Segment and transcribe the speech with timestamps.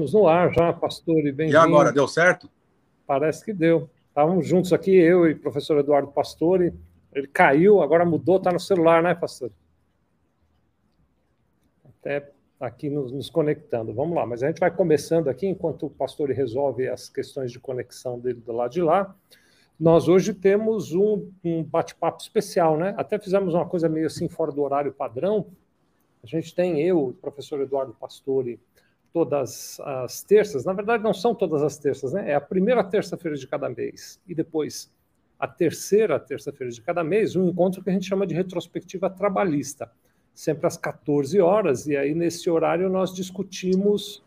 [0.00, 1.52] Estamos no ar já, pastor, e bem-vindo.
[1.52, 2.48] E agora, deu certo?
[3.06, 3.90] Parece que deu.
[4.08, 6.72] Estávamos juntos aqui, eu e o professor Eduardo Pastore.
[7.12, 9.50] Ele caiu, agora mudou, está no celular, né, pastor?
[11.84, 13.92] Até aqui nos, nos, conectando.
[13.92, 17.60] Vamos lá, mas a gente vai começando aqui, enquanto o pastor resolve as questões de
[17.60, 19.14] conexão dele do lado de lá.
[19.78, 22.94] Nós hoje temos um, um bate-papo especial, né?
[22.96, 25.48] Até fizemos uma coisa meio assim fora do horário padrão.
[26.22, 28.58] A gente tem eu, o professor Eduardo Pastore,
[29.12, 30.64] todas as terças.
[30.64, 32.30] Na verdade, não são todas as terças, né?
[32.30, 34.90] É a primeira terça-feira de cada mês e depois
[35.38, 39.90] a terceira terça-feira de cada mês, um encontro que a gente chama de retrospectiva trabalhista
[40.40, 44.22] sempre às 14 horas, e aí nesse horário nós discutimos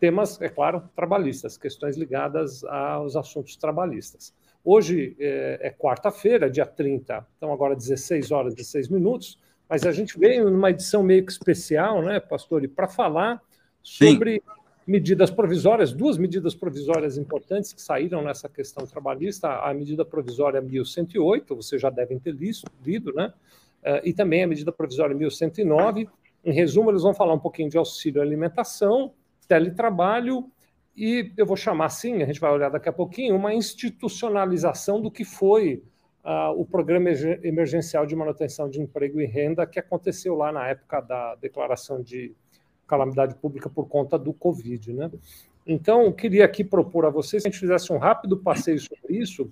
[0.00, 4.34] temas, é claro, trabalhistas, questões ligadas aos assuntos trabalhistas.
[4.64, 9.38] Hoje é, é quarta-feira, dia 30, então agora 16 horas e 16 minutos,
[9.68, 13.40] mas a gente veio numa edição meio que especial, né, pastor, para falar
[13.82, 14.40] sobre Sim.
[14.86, 21.56] medidas provisórias, duas medidas provisórias importantes que saíram nessa questão trabalhista, a medida provisória 1108,
[21.56, 23.32] vocês já devem ter lido, né,
[23.82, 26.08] uh, e também a medida provisória 1109.
[26.44, 29.12] Em resumo, eles vão falar um pouquinho de auxílio alimentação,
[29.46, 30.50] teletrabalho
[30.96, 35.10] e eu vou chamar assim, a gente vai olhar daqui a pouquinho, uma institucionalização do
[35.10, 35.82] que foi
[36.24, 37.10] uh, o programa
[37.42, 42.34] emergencial de manutenção de emprego e renda que aconteceu lá na época da declaração de
[42.86, 45.10] calamidade pública por conta do Covid, né?
[45.66, 49.16] Então, eu queria aqui propor a vocês que a gente fizesse um rápido passeio sobre
[49.16, 49.50] isso.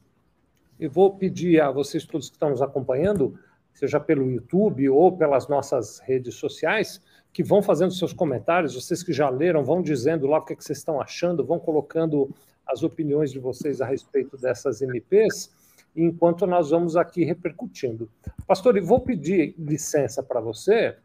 [0.78, 3.38] e vou pedir a vocês todos que estão nos acompanhando
[3.80, 7.00] seja pelo YouTube ou pelas nossas redes sociais,
[7.32, 8.74] que vão fazendo seus comentários.
[8.74, 11.58] Vocês que já leram, vão dizendo lá o que, é que vocês estão achando, vão
[11.58, 12.30] colocando
[12.66, 15.50] as opiniões de vocês a respeito dessas MPs,
[15.96, 18.08] enquanto nós vamos aqui repercutindo.
[18.46, 20.96] Pastor, eu vou pedir licença para você,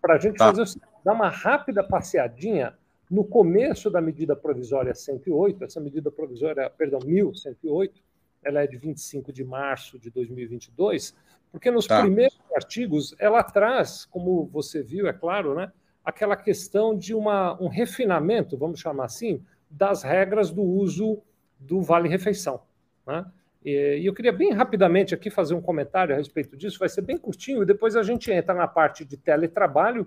[0.00, 0.52] para a gente tá.
[0.52, 2.76] fazer, dar uma rápida passeadinha
[3.10, 8.02] no começo da medida provisória 108, essa medida provisória, perdão, 1108,
[8.44, 11.16] ela é de 25 de março de 2022,
[11.50, 12.02] porque nos tá.
[12.02, 15.72] primeiros artigos ela traz, como você viu, é claro, né,
[16.04, 21.22] aquela questão de uma, um refinamento, vamos chamar assim, das regras do uso
[21.58, 22.60] do vale-refeição.
[23.06, 23.24] Né?
[23.64, 27.16] E eu queria bem rapidamente aqui fazer um comentário a respeito disso, vai ser bem
[27.16, 30.06] curtinho, e depois a gente entra na parte de teletrabalho,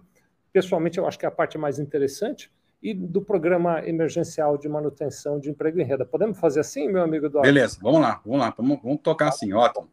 [0.51, 2.51] pessoalmente eu acho que é a parte mais interessante,
[2.81, 6.05] e do programa emergencial de manutenção de emprego e renda.
[6.05, 7.47] Podemos fazer assim, meu amigo Eduardo?
[7.47, 9.87] Beleza, vamos lá, vamos lá, vamos, vamos tocar assim, ótimo.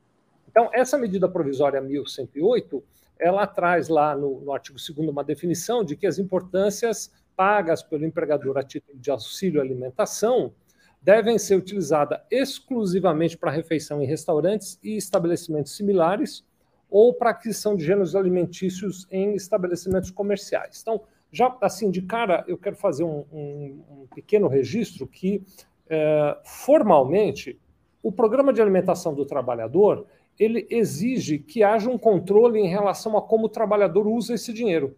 [0.50, 2.82] Então, essa medida provisória 1108,
[3.19, 8.04] ela traz lá no, no artigo 2 uma definição de que as importâncias pagas pelo
[8.04, 10.52] empregador a título de auxílio alimentação
[11.00, 16.44] devem ser utilizadas exclusivamente para refeição em restaurantes e estabelecimentos similares
[16.91, 20.81] ou para aquisição de gêneros alimentícios em estabelecimentos comerciais.
[20.81, 25.43] Então, já assim de cara, eu quero fazer um, um, um pequeno registro que,
[25.88, 27.60] é, formalmente,
[28.03, 30.06] o programa de alimentação do trabalhador
[30.38, 34.97] ele exige que haja um controle em relação a como o trabalhador usa esse dinheiro,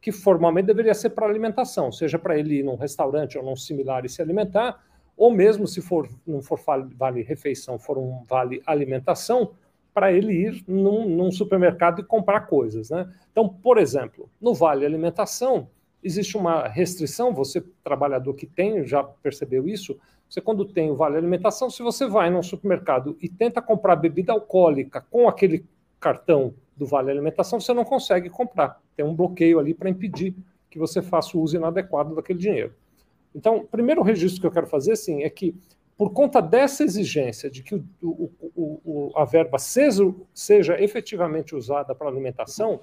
[0.00, 4.04] que formalmente deveria ser para alimentação, seja para ele ir num restaurante ou num similar
[4.04, 4.82] e se alimentar,
[5.16, 6.58] ou mesmo se for não for
[6.96, 9.52] vale refeição, for um vale alimentação,
[9.92, 13.10] para ele ir num, num, supermercado e comprar coisas, né?
[13.30, 15.68] Então, por exemplo, no vale alimentação
[16.02, 17.32] existe uma restrição.
[17.34, 19.98] Você trabalhador que tem já percebeu isso?
[20.28, 24.32] Você, quando tem o vale alimentação, se você vai num supermercado e tenta comprar bebida
[24.32, 25.66] alcoólica com aquele
[25.98, 28.80] cartão do vale alimentação, você não consegue comprar.
[28.96, 30.34] Tem um bloqueio ali para impedir
[30.70, 32.72] que você faça o uso inadequado daquele dinheiro.
[33.34, 35.54] Então, o primeiro registro que eu quero fazer, sim, é que,
[36.00, 40.02] por conta dessa exigência de que o, o, o, a verba seja,
[40.32, 42.80] seja efetivamente usada para alimentação,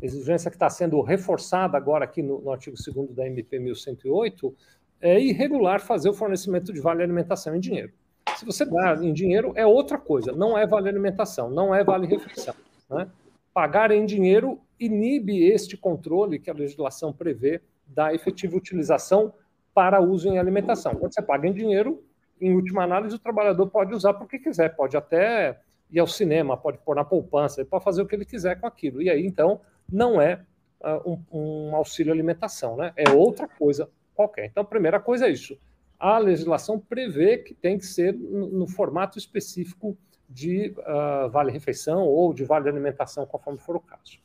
[0.00, 4.56] exigência que está sendo reforçada agora aqui no, no artigo 2 da MP 1108,
[5.02, 7.92] é irregular fazer o fornecimento de vale alimentação em dinheiro.
[8.38, 12.06] Se você dá em dinheiro, é outra coisa, não é vale alimentação, não é vale
[12.06, 12.54] refeição.
[12.88, 13.06] Né?
[13.52, 19.34] Pagar em dinheiro inibe este controle que a legislação prevê da efetiva utilização
[19.78, 20.96] para uso em alimentação.
[20.96, 22.02] Quando você paga em dinheiro,
[22.40, 25.58] em última análise, o trabalhador pode usar para o que quiser, pode até
[25.90, 29.00] ir ao cinema, pode pôr na poupança, pode fazer o que ele quiser com aquilo.
[29.00, 30.40] E aí, então, não é
[30.80, 32.92] uh, um, um auxílio alimentação, né?
[32.96, 34.46] é outra coisa qualquer.
[34.46, 35.58] Então, a primeira coisa é isso.
[35.98, 39.96] A legislação prevê que tem que ser no, no formato específico
[40.28, 44.18] de uh, vale-refeição ou de vale-alimentação, conforme for o caso.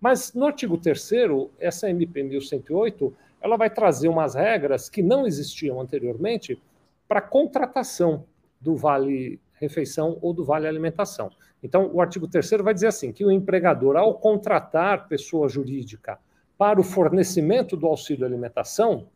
[0.00, 1.10] Mas no artigo 3
[1.58, 6.60] essa MP 1108, ela vai trazer umas regras que não existiam anteriormente
[7.08, 8.26] para contratação
[8.60, 11.30] do vale-refeição ou do vale-alimentação.
[11.62, 16.18] Então, o artigo 3 vai dizer assim, que o empregador, ao contratar pessoa jurídica
[16.56, 19.08] para o fornecimento do auxílio alimentação,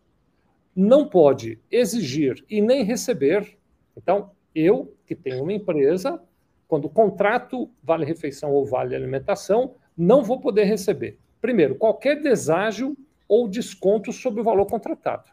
[0.74, 3.58] não pode exigir e nem receber.
[3.96, 6.20] Então, eu, que tenho uma empresa,
[6.66, 11.18] quando contrato vale refeição ou vale alimentação, não vou poder receber.
[11.40, 12.96] Primeiro, qualquer deságio
[13.28, 15.30] ou desconto sobre o valor contratado.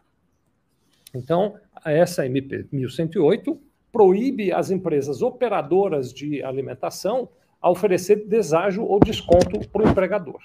[1.14, 3.60] Então, essa MP 1108
[3.92, 7.28] proíbe as empresas operadoras de alimentação
[7.60, 10.40] a oferecer deságio ou desconto para o empregador.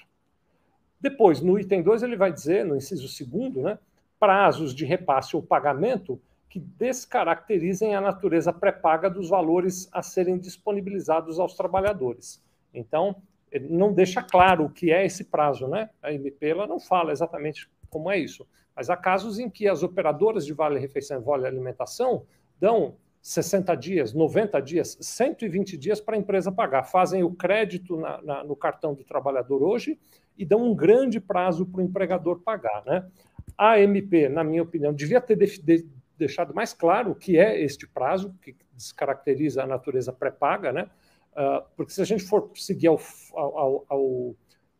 [1.00, 3.78] Depois, no item 2, ele vai dizer, no inciso segundo, né,
[4.18, 11.38] prazos de repasse ou pagamento que descaracterizem a natureza pré-paga dos valores a serem disponibilizados
[11.38, 12.42] aos trabalhadores.
[12.72, 13.16] Então,
[13.50, 15.90] ele não deixa claro o que é esse prazo, né?
[16.02, 18.46] A MP ela não fala exatamente como é isso.
[18.74, 22.26] Mas há casos em que as operadoras de vale refeição e vale alimentação
[22.60, 26.82] dão 60 dias, 90 dias, 120 dias para a empresa pagar.
[26.82, 29.98] Fazem o crédito na, na, no cartão do trabalhador hoje
[30.36, 32.84] e dão um grande prazo para o empregador pagar.
[32.84, 33.08] Né?
[33.56, 35.88] A MP, na minha opinião, devia ter de, de,
[36.18, 40.90] deixado mais claro o que é este prazo, que descaracteriza a natureza pré-paga, né?
[41.32, 43.00] Uh, porque se a gente for seguir ao,
[43.34, 44.36] ao, ao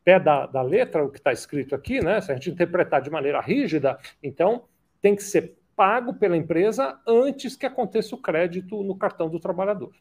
[0.06, 2.20] pé da, da, letra o que está escrito aqui, né?
[2.20, 4.66] se a gente interpretar de maneira rígida, então
[5.02, 9.92] tem que ser pago pela empresa antes que aconteça o crédito no cartão do trabalhador.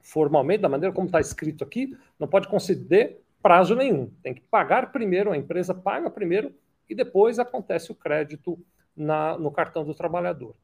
[0.00, 4.10] Formalmente, da maneira como está escrito aqui, não pode conceder prazo nenhum.
[4.22, 6.54] Tem que pagar primeiro, a empresa paga primeiro
[6.88, 8.58] e depois acontece o crédito
[8.96, 10.56] na, no cartão do trabalhador.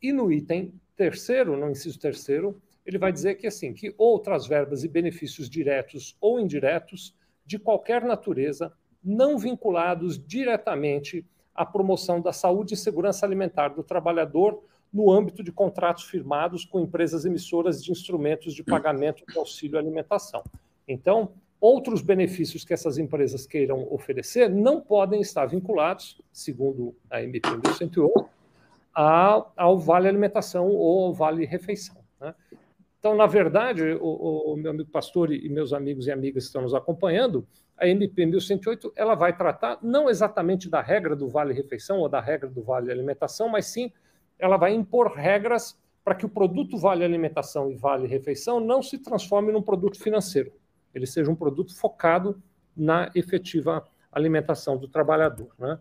[0.00, 4.84] E no item terceiro, no inciso terceiro, ele vai dizer que assim, que outras verbas
[4.84, 8.72] e benefícios diretos ou indiretos de qualquer natureza,
[9.02, 11.24] não vinculados diretamente
[11.54, 14.62] a promoção da saúde e segurança alimentar do trabalhador
[14.92, 20.42] no âmbito de contratos firmados com empresas emissoras de instrumentos de pagamento de auxílio alimentação.
[20.86, 27.48] Então, outros benefícios que essas empresas queiram oferecer não podem estar vinculados, segundo a MP
[27.48, 28.28] 1108,
[28.94, 31.96] ao Vale Alimentação ou ao Vale Refeição.
[32.20, 32.34] Né?
[33.02, 36.62] Então, na verdade, o, o, meu amigo pastor e meus amigos e amigas que estão
[36.62, 37.44] nos acompanhando,
[37.76, 42.20] a MP 1108 ela vai tratar não exatamente da regra do vale refeição ou da
[42.20, 43.90] regra do vale alimentação, mas sim
[44.38, 48.98] ela vai impor regras para que o produto vale alimentação e vale refeição não se
[48.98, 50.52] transforme num produto financeiro,
[50.94, 52.40] ele seja um produto focado
[52.76, 55.52] na efetiva alimentação do trabalhador.
[55.58, 55.76] Né?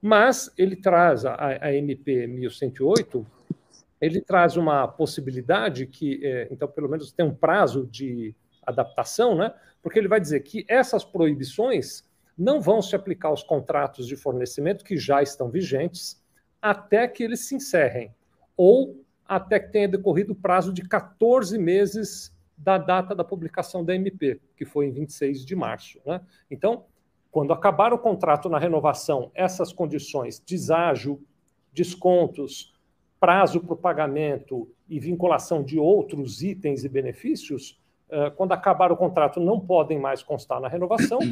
[0.00, 3.26] Mas ele traz a, a MP 1108,
[4.00, 9.52] ele traz uma possibilidade que, é, então, pelo menos tem um prazo de adaptação, né?
[9.82, 14.84] porque ele vai dizer que essas proibições não vão se aplicar aos contratos de fornecimento
[14.84, 16.22] que já estão vigentes
[16.60, 18.14] até que eles se encerrem,
[18.56, 23.94] ou até que tenha decorrido o prazo de 14 meses da data da publicação da
[23.94, 25.98] MP, que foi em 26 de março.
[26.04, 26.20] Né?
[26.50, 26.84] Então,
[27.30, 31.22] quando acabar o contrato na renovação, essas condições, deságio,
[31.72, 32.74] descontos,
[33.20, 37.78] prazo para o pagamento e vinculação de outros itens e benefícios,
[38.08, 41.18] eh, quando acabar o contrato, não podem mais constar na renovação.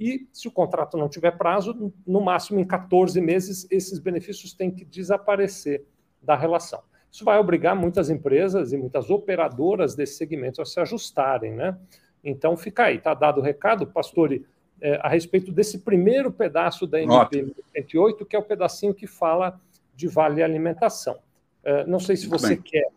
[0.00, 4.70] E se o contrato não tiver prazo, no máximo em 14 meses, esses benefícios têm
[4.70, 5.84] que desaparecer
[6.22, 6.80] da relação.
[7.10, 11.76] Isso vai obrigar muitas empresas e muitas operadoras desse segmento a se ajustarem, né?
[12.22, 14.46] Então fica aí, está dado o recado, Pastore,
[14.80, 19.60] é, a respeito desse primeiro pedaço da MP 108, que é o pedacinho que fala
[19.96, 21.18] de vale alimentação.
[21.64, 22.62] É, não sei se você bem.
[22.62, 22.88] quer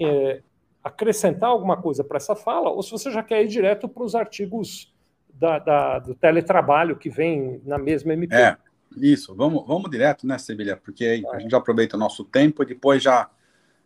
[0.00, 0.42] é,
[0.82, 4.14] acrescentar alguma coisa para essa fala, ou se você já quer ir direto para os
[4.14, 4.92] artigos
[5.32, 8.34] da, da, do teletrabalho que vem na mesma MP.
[8.34, 8.56] É,
[8.96, 10.76] isso, vamos, vamos direto, né, Sevilha?
[10.76, 13.30] Porque aí a gente já aproveita o nosso tempo e depois já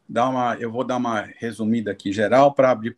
[0.09, 0.57] dá uma.
[0.57, 2.97] Eu vou dar uma resumida aqui geral para abrir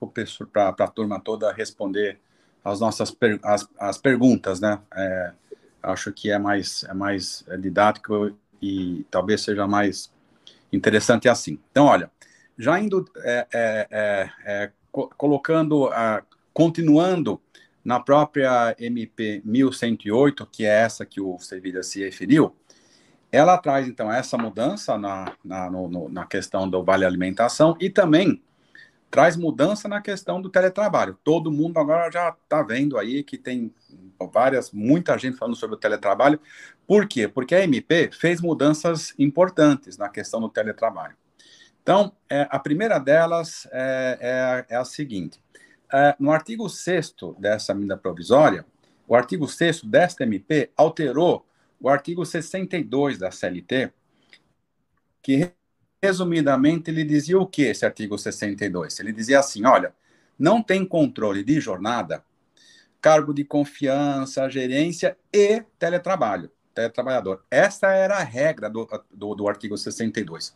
[0.52, 2.18] para a turma toda responder
[2.64, 4.80] as nossas per, as, as perguntas, né?
[4.94, 5.32] É,
[5.82, 10.12] acho que é mais, é mais didático e talvez seja mais
[10.76, 11.58] interessante assim.
[11.70, 12.10] Então, olha,
[12.58, 14.70] já indo, é, é, é, é
[15.16, 15.90] colocando,
[16.54, 17.40] continuando
[17.84, 22.56] na própria MP 1108, que é essa que o Sevilha se referiu,
[23.30, 28.42] ela traz, então, essa mudança na, na, no, na questão do vale alimentação e também
[29.16, 31.18] traz mudança na questão do teletrabalho.
[31.24, 33.74] Todo mundo agora já está vendo aí que tem
[34.30, 36.38] várias, muita gente falando sobre o teletrabalho.
[36.86, 37.26] Por quê?
[37.26, 41.16] Porque a MP fez mudanças importantes na questão do teletrabalho.
[41.82, 45.40] Então, é, a primeira delas é, é, é a seguinte:
[45.90, 48.66] é, no artigo 6 dessa medida provisória,
[49.08, 51.46] o artigo 6 desta MP alterou
[51.80, 53.90] o artigo 62 da CLT,
[55.22, 55.50] que,
[56.02, 59.00] resumidamente, ele dizia o que esse artigo 62?
[59.00, 59.94] Ele dizia assim: olha,
[60.38, 62.24] não tem controle de jornada,
[63.00, 66.50] cargo de confiança, gerência e teletrabalho.
[66.74, 67.42] teletrabalhador.
[67.50, 70.54] Essa era a regra do, do, do artigo 62.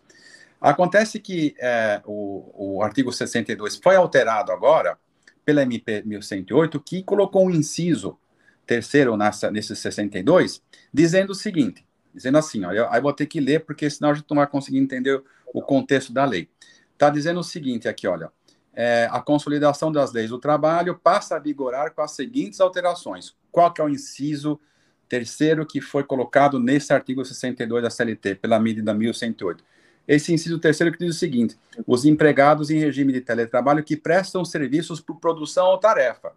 [0.61, 4.99] Acontece que é, o, o artigo 62 foi alterado agora
[5.45, 8.19] pela MP 1108, que colocou um inciso
[8.67, 13.65] terceiro nessa, nesse 62, dizendo o seguinte, dizendo assim, eu, aí vou ter que ler,
[13.65, 16.49] porque senão a gente não vai conseguir entender o contexto da lei.
[16.93, 18.31] Está dizendo o seguinte aqui, olha,
[18.73, 23.35] é, a consolidação das leis do trabalho passa a vigorar com as seguintes alterações.
[23.51, 24.61] Qual que é o inciso
[25.09, 29.65] terceiro que foi colocado nesse artigo 62 da CLT, pela medida 1108?
[30.07, 34.45] Esse inciso terceiro que diz o seguinte: os empregados em regime de teletrabalho que prestam
[34.45, 36.33] serviços por produção ou tarefa.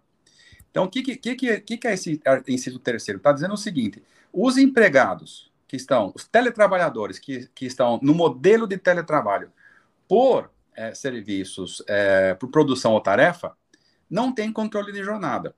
[0.70, 3.18] Então, o que, que, que, que é esse inciso terceiro?
[3.18, 4.02] Está dizendo o seguinte:
[4.32, 9.52] os empregados que estão, os teletrabalhadores que, que estão no modelo de teletrabalho
[10.08, 13.56] por é, serviços, é, por produção ou tarefa,
[14.08, 15.54] não tem controle de jornada.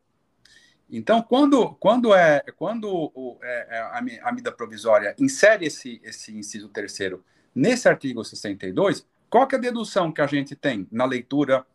[0.88, 6.36] Então, quando, quando, é, quando o, é, é a, a medida provisória insere esse, esse
[6.36, 11.66] inciso terceiro nesse artigo 62, qual é a dedução que a gente tem na leitura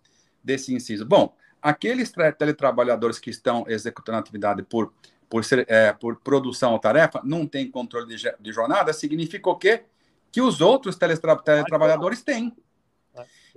[0.41, 1.05] desse inciso?
[1.05, 4.93] Bom, aqueles teletrabalhadores que estão executando atividade por,
[5.31, 9.55] por, ser, é, por produção ou tarefa não têm controle de, de jornada, significa o
[9.55, 9.85] quê?
[10.29, 12.53] Que os outros teletra, teletrabalhadores têm.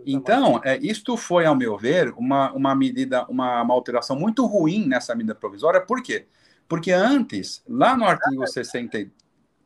[0.06, 4.86] Então, é, isto foi, ao meu ver, uma, uma medida, uma, uma alteração muito ruim
[4.86, 5.80] nessa medida provisória.
[5.80, 6.26] Por quê?
[6.68, 9.10] Porque antes, lá no artigo 60.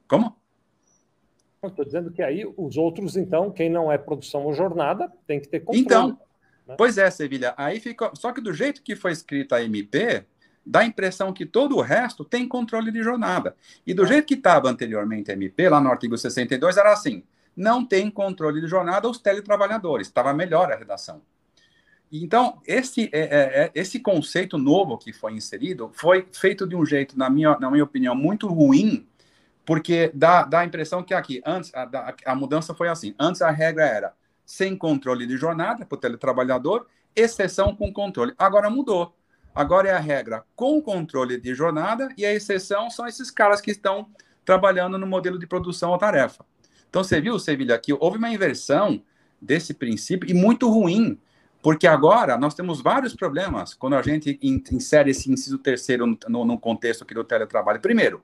[0.09, 0.35] Como?
[1.63, 5.49] Estou dizendo que aí os outros, então, quem não é produção ou jornada, tem que
[5.49, 5.85] ter controle.
[5.85, 6.19] Então,
[6.67, 6.75] né?
[6.79, 7.53] pois é, Sevilha.
[7.57, 8.11] Aí fica.
[8.15, 10.25] Só que do jeito que foi escrita a MP,
[10.69, 13.57] dá a impressão que todo o resto tem controle de jornada.
[13.87, 14.09] E do é.
[14.09, 17.25] jeito que estava anteriormente a MP, lá no artigo 62, era assim:
[17.57, 20.07] não tem controle de jornada os teletrabalhadores.
[20.07, 21.23] Estava melhor a redação.
[22.11, 26.85] Então, esse, é, é, é, esse conceito novo que foi inserido foi feito de um
[26.85, 29.07] jeito, na minha, na minha opinião, muito ruim,
[29.67, 33.51] porque dá, dá a impressão que aqui, antes, a, a mudança foi assim: antes a
[33.51, 38.33] regra era sem controle de jornada para o teletrabalhador, exceção com controle.
[38.39, 39.18] Agora mudou.
[39.59, 43.73] Agora é a regra com controle de jornada e a exceção são esses caras que
[43.73, 44.07] estão
[44.45, 46.47] trabalhando no modelo de produção ou tarefa.
[46.89, 49.03] Então, você viu, Sevilha, que houve uma inversão
[49.43, 51.19] desse princípio e muito ruim,
[51.61, 54.39] porque agora nós temos vários problemas quando a gente
[54.71, 57.81] insere esse inciso terceiro no, no contexto aqui do teletrabalho.
[57.81, 58.23] Primeiro,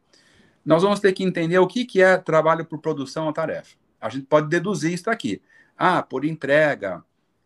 [0.64, 3.74] nós vamos ter que entender o que, que é trabalho por produção ou tarefa.
[4.00, 5.42] A gente pode deduzir isso aqui.
[5.76, 7.02] Ah, por entrega,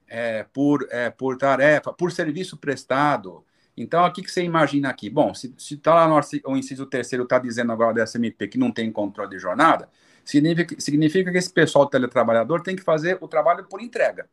[0.07, 3.48] é, por, é, por tarefa, por serviço prestado.
[3.81, 5.09] Então, o que, que você imagina aqui?
[5.09, 6.21] Bom, se está lá no
[6.51, 9.89] o inciso terceiro, está dizendo agora da SMP que não tem controle de jornada,
[10.25, 14.29] significa, significa que esse pessoal teletrabalhador tem que fazer o trabalho por entrega.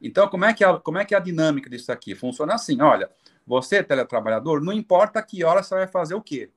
[0.00, 2.14] Então, como é, que é, como é que é a dinâmica disso aqui?
[2.14, 3.08] Funciona assim, olha,
[3.46, 6.50] você, teletrabalhador, não importa que hora você vai fazer o quê.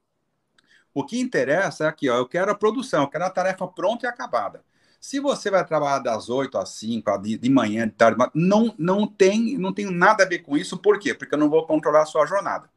[0.93, 4.05] O que interessa é aqui, ó, eu quero a produção, eu quero a tarefa pronta
[4.05, 4.61] e acabada.
[5.05, 9.55] Se você vai trabalhar das 8 às 5, de, manhã, de tarde, não, não, tem,
[9.55, 11.13] não tem nada a ver com isso, por quê?
[11.13, 12.67] Porque eu não vou controlar a sua jornada.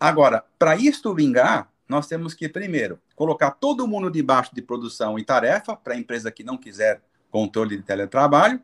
[0.00, 5.24] Agora, para isto vingar, nós temos que, primeiro, colocar todo mundo debaixo de produção e
[5.26, 8.58] tarefa, para a empresa que não quiser controle de teletrabalho.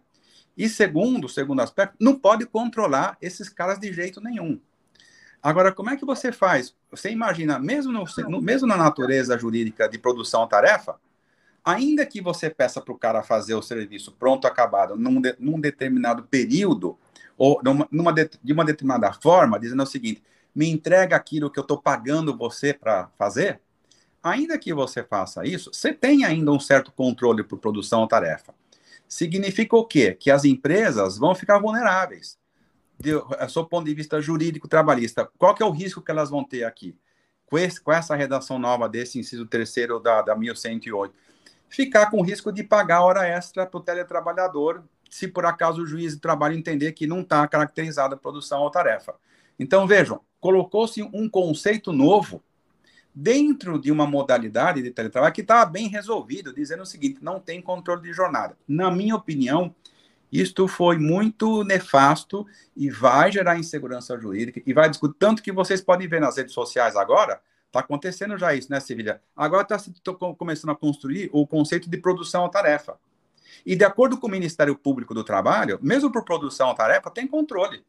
[0.57, 4.59] E segundo, segundo aspecto, não pode controlar esses caras de jeito nenhum.
[5.43, 6.75] Agora, como é que você faz?
[6.91, 10.99] Você imagina, mesmo, no, mesmo na natureza jurídica de produção-tarefa,
[11.65, 15.61] ainda que você peça para o cara fazer o serviço pronto, acabado, num, de, num
[15.61, 16.99] determinado período,
[17.37, 20.23] ou numa, numa de, de, uma determinada forma, dizendo o seguinte:
[20.55, 23.61] me entrega aquilo que eu estou pagando você para fazer,
[24.23, 28.55] ainda que você faça isso, você tem ainda um certo controle por produção ou tarefa.
[29.09, 30.15] Significa o quê?
[30.19, 32.39] Que as empresas vão ficar vulneráveis.
[32.99, 36.65] Do ponto de vista jurídico trabalhista, qual que é o risco que elas vão ter
[36.65, 36.97] aqui?
[37.47, 41.13] Com, esse, com essa redação nova desse inciso terceiro da, da 1108,
[41.73, 46.15] ficar com risco de pagar hora extra para o teletrabalhador, se por acaso o juiz
[46.15, 49.15] de trabalho entender que não está caracterizada a produção ou tarefa.
[49.59, 52.43] Então, vejam, colocou-se um conceito novo
[53.15, 57.63] dentro de uma modalidade de teletrabalho que estava bem resolvido, dizendo o seguinte: não tem
[57.63, 58.57] controle de jornada.
[58.69, 59.75] Na minha opinião,
[60.31, 65.17] isto foi muito nefasto e vai gerar insegurança jurídica e vai discutir.
[65.19, 67.41] Tanto que vocês podem ver nas redes sociais agora,
[67.73, 69.21] está acontecendo já isso, né, Sevilha?
[69.35, 69.79] Agora está
[70.37, 72.99] começando a construir o conceito de produção à tarefa.
[73.65, 77.27] E de acordo com o Ministério Público do Trabalho, mesmo por produção à tarefa, tem
[77.27, 77.85] controle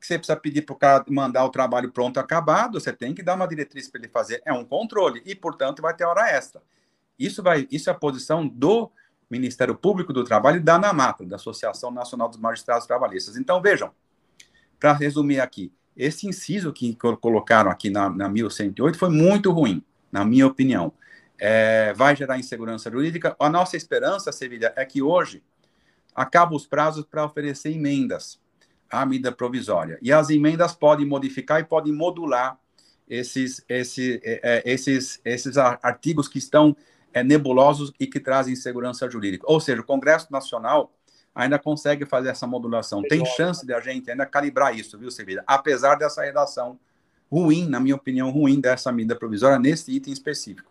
[0.00, 3.22] que você precisa pedir para o cara mandar o trabalho pronto acabado, você tem que
[3.22, 4.40] dar uma diretriz para ele fazer.
[4.44, 6.62] É um controle e, portanto, vai ter hora extra.
[7.18, 8.90] Isso, vai, isso é a posição do
[9.28, 13.36] Ministério Público do Trabalho e da ANAMATA, da Associação Nacional dos Magistrados Trabalhistas.
[13.36, 13.92] Então, vejam,
[14.78, 20.24] para resumir aqui, esse inciso que colocaram aqui na, na 1108 foi muito ruim, na
[20.24, 20.92] minha opinião.
[21.38, 23.36] é, vai gerar insegurança jurídica.
[23.38, 25.42] A nossa esperança, Sevilha, é que hoje
[26.14, 28.40] acaba os prazos para oferecer emendas
[28.90, 29.98] à medida provisória.
[30.02, 32.58] E as emendas podem modificar e podem modular
[33.08, 36.76] esses, esse, é, é, esses, esses artigos que estão
[37.12, 39.44] é, nebulosos e que trazem insegurança jurídica.
[39.46, 40.92] Ou seja, o Congresso Nacional
[41.38, 43.00] ainda consegue fazer essa modulação.
[43.00, 45.44] Tem chance de a gente ainda calibrar isso, viu, Sevilha?
[45.46, 46.76] Apesar dessa redação
[47.30, 50.68] ruim, na minha opinião, ruim dessa medida provisória nesse item específico.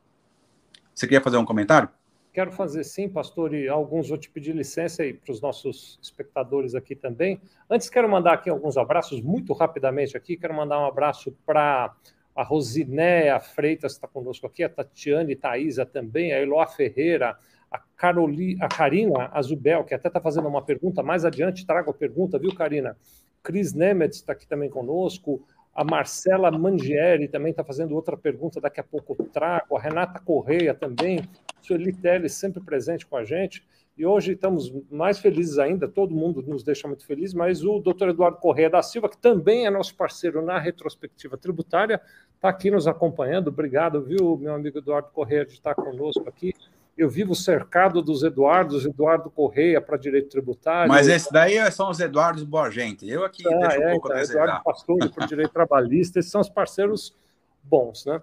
[0.93, 1.87] Você queria fazer um comentário?
[2.33, 6.75] Quero fazer sim, pastor, e alguns vou te pedir licença aí para os nossos espectadores
[6.75, 7.39] aqui também.
[7.69, 10.35] Antes, quero mandar aqui alguns abraços, muito rapidamente aqui.
[10.35, 11.95] Quero mandar um abraço para
[12.35, 17.37] a Rosinéia Freitas, que está conosco aqui, a Tatiane Thaisa também, a Eloá Ferreira,
[17.71, 21.93] a, Caroli, a Karina Azubel, que até está fazendo uma pergunta, mais adiante trago a
[21.93, 22.97] pergunta, viu, Karina?
[23.43, 28.79] Cris Nemetz está aqui também conosco, a Marcela Mangieri também está fazendo outra pergunta, daqui
[28.79, 31.21] a pouco trago, a Renata Correia também,
[31.61, 33.63] Sueli Teles sempre presente com a gente,
[33.97, 38.09] e hoje estamos mais felizes ainda, todo mundo nos deixa muito feliz, mas o doutor
[38.09, 41.99] Eduardo Correia da Silva, que também é nosso parceiro na retrospectiva tributária,
[42.35, 43.47] está aqui nos acompanhando.
[43.47, 46.53] Obrigado, viu, meu amigo Eduardo Correia, de estar conosco aqui.
[46.97, 50.89] Eu vivo cercado dos Eduardos, Eduardo Correia para direito tributário.
[50.91, 53.07] Mas esse daí são os Eduardos boa gente.
[53.07, 56.41] Eu aqui ah, deixo um é, pouco então, Eduardo Pastor para direito trabalhista, esses são
[56.41, 57.15] os parceiros
[57.63, 58.21] bons, né?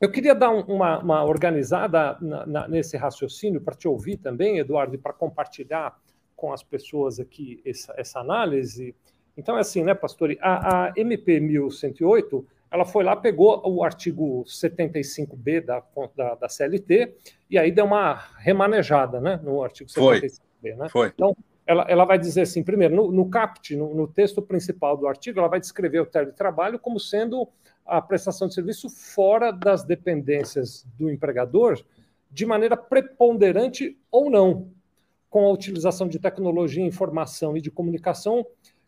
[0.00, 4.94] Eu queria dar uma, uma organizada na, na, nesse raciocínio para te ouvir também, Eduardo,
[4.94, 5.98] e para compartilhar
[6.34, 8.94] com as pessoas aqui essa, essa, análise.
[9.36, 10.36] Então, é assim, né, pastor?
[10.40, 15.82] A, a MP 1108 ela foi lá, pegou o artigo 75B da,
[16.16, 17.14] da, da, CLT
[17.48, 20.40] e aí deu uma remanejada né, no artigo 75B.
[20.60, 20.74] Foi.
[20.74, 20.88] Né?
[20.88, 21.08] Foi.
[21.08, 25.06] Então, ela, ela vai dizer assim, primeiro, no, no CAPT, no, no, texto principal do
[25.06, 27.48] artigo, ela vai descrever o teletrabalho como sendo
[27.84, 31.80] a prestação de serviço fora das dependências do empregador,
[32.30, 34.70] de maneira preponderante ou não,
[35.28, 38.46] com a utilização de tecnologia, informação e de comunicação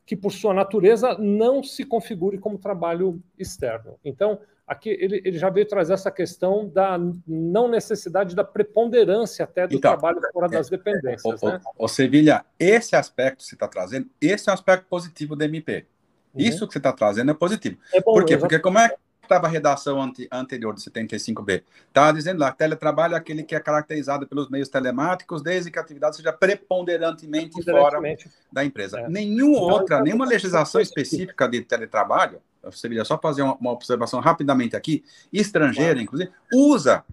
[0.08, 4.00] que, por sua natureza, não se configure como trabalho externo.
[4.02, 9.66] Então, aqui ele, ele já veio trazer essa questão da não necessidade da preponderância até
[9.66, 11.42] do então, trabalho fora das dependências.
[11.42, 11.60] O, né?
[11.76, 15.44] o, o Sevilha, esse aspecto que você está trazendo, esse é um aspecto positivo do
[15.44, 15.84] MP.
[16.32, 16.40] Uhum.
[16.40, 17.76] Isso que você está trazendo é positivo.
[17.92, 18.38] É bom, Por quê?
[18.38, 18.96] Porque como é
[19.28, 21.62] estava a redação ante, anterior do 75B?
[21.86, 25.82] Estava dizendo lá, teletrabalho é aquele que é caracterizado pelos meios telemáticos, desde que a
[25.82, 28.24] atividade seja preponderantemente, preponderantemente.
[28.24, 29.00] fora da empresa.
[29.00, 29.08] É.
[29.08, 35.04] Nenhuma outra, nenhuma legislação específica de teletrabalho, você só fazer uma, uma, observação rapidamente aqui,
[35.32, 36.02] estrangeira, claro.
[36.02, 37.04] inclusive, usa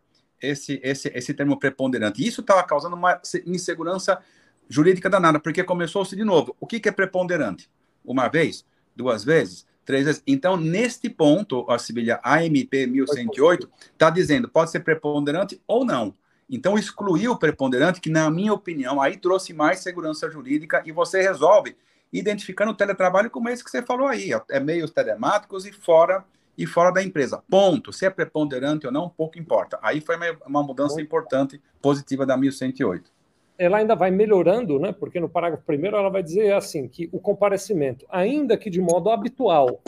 [0.41, 2.25] esse, esse, esse termo preponderante.
[2.25, 4.19] Isso estava causando uma insegurança
[4.67, 6.56] jurídica danada, porque começou-se de novo.
[6.60, 7.69] O que, que é preponderante?
[8.04, 8.65] Uma vez?
[8.95, 9.65] Duas vezes?
[9.86, 10.24] Três vezes.
[10.26, 16.13] Então, neste ponto, a Sibilia AMP 1108 está dizendo pode ser preponderante ou não.
[16.50, 21.21] Então, excluiu o preponderante, que, na minha opinião, aí trouxe mais segurança jurídica e você
[21.21, 21.76] resolve
[22.12, 26.24] identificando o teletrabalho como esse que você falou aí, é meios telemáticos e fora
[26.58, 27.43] e fora da empresa.
[27.50, 27.91] Ponto.
[27.91, 29.78] Se é preponderante ou não, pouco importa.
[29.82, 33.14] Aí foi uma mudança importante, positiva da 1108
[33.58, 34.91] ela ainda vai melhorando, né?
[34.91, 39.10] porque no parágrafo primeiro ela vai dizer assim que o comparecimento, ainda que de modo
[39.10, 39.82] habitual,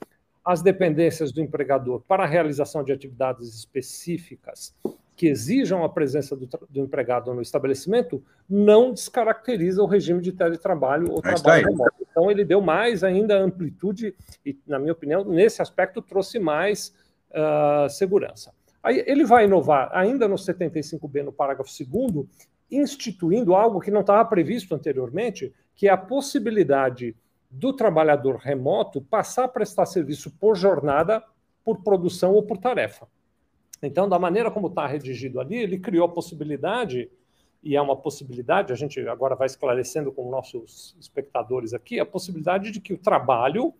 [0.43, 4.73] às dependências do empregador para a realização de atividades específicas
[5.17, 11.11] que exijam a presença do, do empregado no estabelecimento, não descaracteriza o regime de teletrabalho
[11.11, 11.95] ou trabalho remoto.
[12.09, 16.93] Então ele deu mais ainda amplitude e, na minha opinião, nesse aspecto trouxe mais
[17.31, 18.53] uh, segurança.
[18.81, 22.27] Aí ele vai inovar ainda no 75B, no parágrafo 2
[22.69, 27.15] instituindo algo que não estava previsto anteriormente, que é a possibilidade
[27.49, 31.23] do trabalhador remoto passar a prestar serviço por jornada,
[31.63, 33.07] por produção ou por tarefa.
[33.81, 37.09] Então, da maneira como está redigido ali, ele criou a possibilidade,
[37.63, 42.71] e é uma possibilidade, a gente agora vai esclarecendo com nossos espectadores aqui, a possibilidade
[42.71, 43.73] de que o trabalho,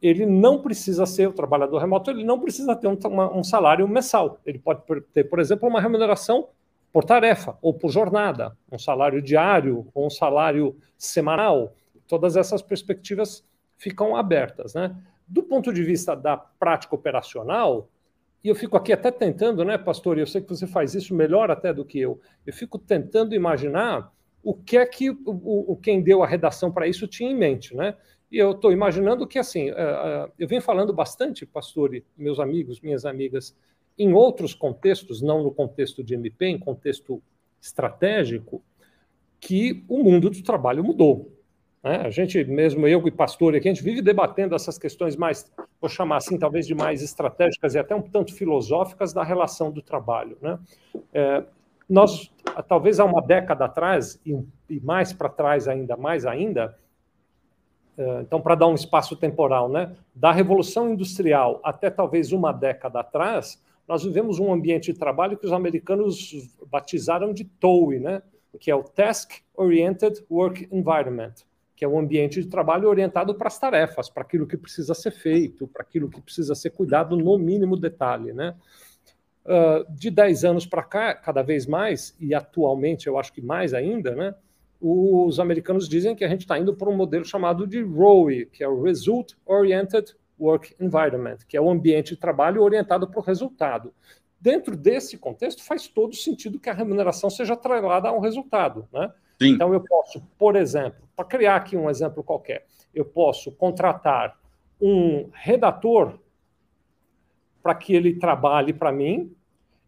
[0.00, 3.86] ele não precisa ser, o trabalhador remoto, ele não precisa ter um, uma, um salário
[3.86, 4.40] mensal.
[4.44, 6.48] Ele pode ter, por exemplo, uma remuneração
[6.92, 11.74] por tarefa ou por jornada, um salário diário ou um salário semanal.
[12.06, 13.44] Todas essas perspectivas
[13.76, 14.94] ficam abertas, né?
[15.26, 17.88] Do ponto de vista da prática operacional,
[18.44, 20.18] e eu fico aqui até tentando, né, pastor?
[20.18, 22.20] Eu sei que você faz isso melhor até do que eu.
[22.44, 26.88] Eu fico tentando imaginar o que é que o, o quem deu a redação para
[26.88, 27.96] isso tinha em mente, né?
[28.30, 32.80] E eu estou imaginando que, assim, uh, uh, eu venho falando bastante, pastor, meus amigos,
[32.80, 33.56] minhas amigas,
[33.98, 37.22] em outros contextos, não no contexto de MP, em contexto
[37.60, 38.62] estratégico,
[39.40, 41.32] que o mundo do trabalho mudou.
[41.82, 41.96] Né?
[41.96, 45.50] A gente, mesmo eu e pastor aqui, a gente vive debatendo essas questões mais,
[45.80, 49.82] vou chamar assim, talvez de mais estratégicas e até um tanto filosóficas da relação do
[49.82, 50.38] trabalho.
[50.40, 50.58] Né?
[51.12, 51.44] É,
[51.88, 52.30] nós,
[52.68, 54.38] talvez há uma década atrás, e,
[54.70, 56.78] e mais para trás ainda, mais ainda,
[57.98, 59.94] é, então, para dar um espaço temporal, né?
[60.14, 65.46] da Revolução Industrial até talvez uma década atrás, nós vivemos um ambiente de trabalho que
[65.46, 66.32] os americanos
[66.70, 68.22] batizaram de TOE, né?
[68.60, 71.34] que é o Task Oriented Work Environment
[71.82, 75.10] que é um ambiente de trabalho orientado para as tarefas, para aquilo que precisa ser
[75.10, 78.54] feito, para aquilo que precisa ser cuidado no mínimo detalhe, né?
[79.44, 83.74] Uh, de 10 anos para cá, cada vez mais, e atualmente eu acho que mais
[83.74, 84.32] ainda, né?
[84.80, 88.62] Os americanos dizem que a gente está indo para um modelo chamado de ROE, que
[88.62, 93.22] é o Result Oriented Work Environment, que é o ambiente de trabalho orientado para o
[93.22, 93.94] resultado.
[94.40, 99.12] Dentro desse contexto, faz todo sentido que a remuneração seja atrelada a um resultado, né?
[99.40, 99.50] Sim.
[99.50, 104.38] Então, eu posso, por exemplo, para criar aqui um exemplo qualquer, eu posso contratar
[104.80, 106.18] um redator
[107.62, 109.34] para que ele trabalhe para mim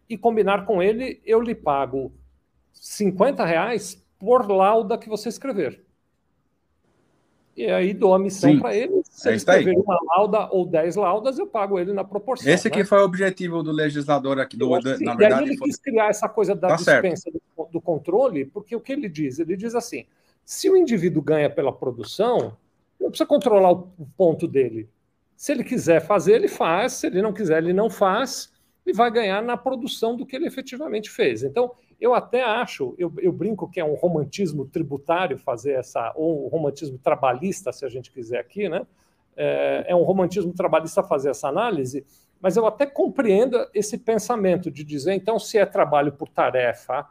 [0.09, 2.13] e combinar com ele, eu lhe pago
[2.71, 5.83] 50 reais por lauda que você escrever.
[7.55, 9.01] E aí dou a missão para ele.
[9.15, 12.51] Se é ele escrever uma lauda ou 10 laudas, eu pago ele na proporção.
[12.51, 12.75] Esse né?
[12.75, 14.57] que foi o objetivo do legislador aqui.
[14.57, 15.69] Do, do na verdade, ele foi...
[15.69, 19.39] quis criar essa coisa da tá dispensa do, do, controle, porque o que ele diz?
[19.39, 20.05] Ele diz assim:
[20.43, 22.57] se o indivíduo ganha pela produção,
[22.99, 24.89] não precisa controlar o ponto dele.
[25.37, 26.91] Se ele quiser fazer, ele faz.
[26.91, 28.51] Se ele não quiser, ele não faz.
[28.85, 31.41] E vai ganhar na produção do que ele efetivamente fez.
[31.41, 36.45] Então, eu até acho, eu, eu, brinco que é um romantismo tributário fazer essa, ou
[36.45, 38.85] um romantismo trabalhista, se a gente quiser aqui, né?
[39.37, 42.05] É, é um romantismo trabalhista fazer essa análise,
[42.39, 47.07] mas eu até compreendo esse pensamento de dizer, então, se é trabalho por tarefa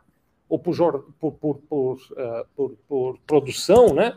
[0.48, 1.32] ou por, por,
[1.68, 4.16] por, uh, por, por produção, né?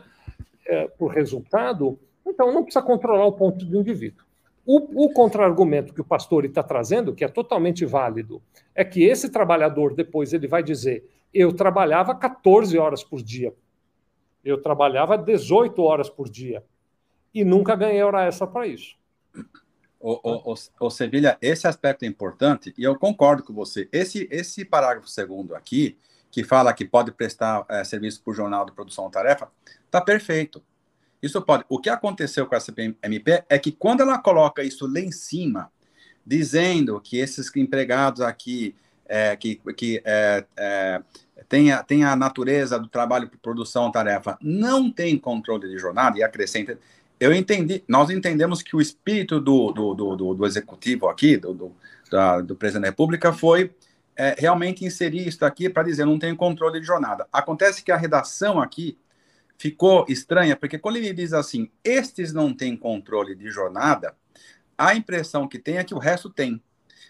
[0.66, 4.22] É, por resultado, então não precisa controlar o ponto do indivíduo.
[4.66, 8.42] O, o contra-argumento que o pastor está trazendo, que é totalmente válido,
[8.74, 13.54] é que esse trabalhador depois ele vai dizer: eu trabalhava 14 horas por dia,
[14.44, 16.62] eu trabalhava 18 horas por dia
[17.40, 18.96] e nunca ganhei hora extra para isso.
[20.00, 23.88] O, o, o, Sevilha, esse aspecto é importante e eu concordo com você.
[23.92, 25.96] Esse, esse parágrafo segundo aqui,
[26.30, 29.50] que fala que pode prestar é, serviço por jornal de produção tarefa,
[29.84, 30.62] está perfeito.
[31.22, 31.64] Isso pode.
[31.68, 35.70] O que aconteceu com a CPMP é que quando ela coloca isso lá em cima,
[36.24, 38.74] dizendo que esses empregados aqui
[39.08, 41.02] é, que, que é, é,
[41.48, 46.18] tem, a, tem a natureza do trabalho por produção tarefa, não tem controle de jornada
[46.18, 46.78] e acrescenta.
[47.20, 51.76] Eu entendi, nós entendemos que o espírito do, do, do, do executivo aqui, do, do,
[52.10, 53.72] da, do presidente da República, foi
[54.16, 57.26] é, realmente inserir isso aqui para dizer não tem controle de jornada.
[57.32, 58.98] Acontece que a redação aqui
[59.56, 64.14] ficou estranha, porque quando ele diz assim, estes não têm controle de jornada,
[64.76, 66.62] a impressão que tem é que o resto tem.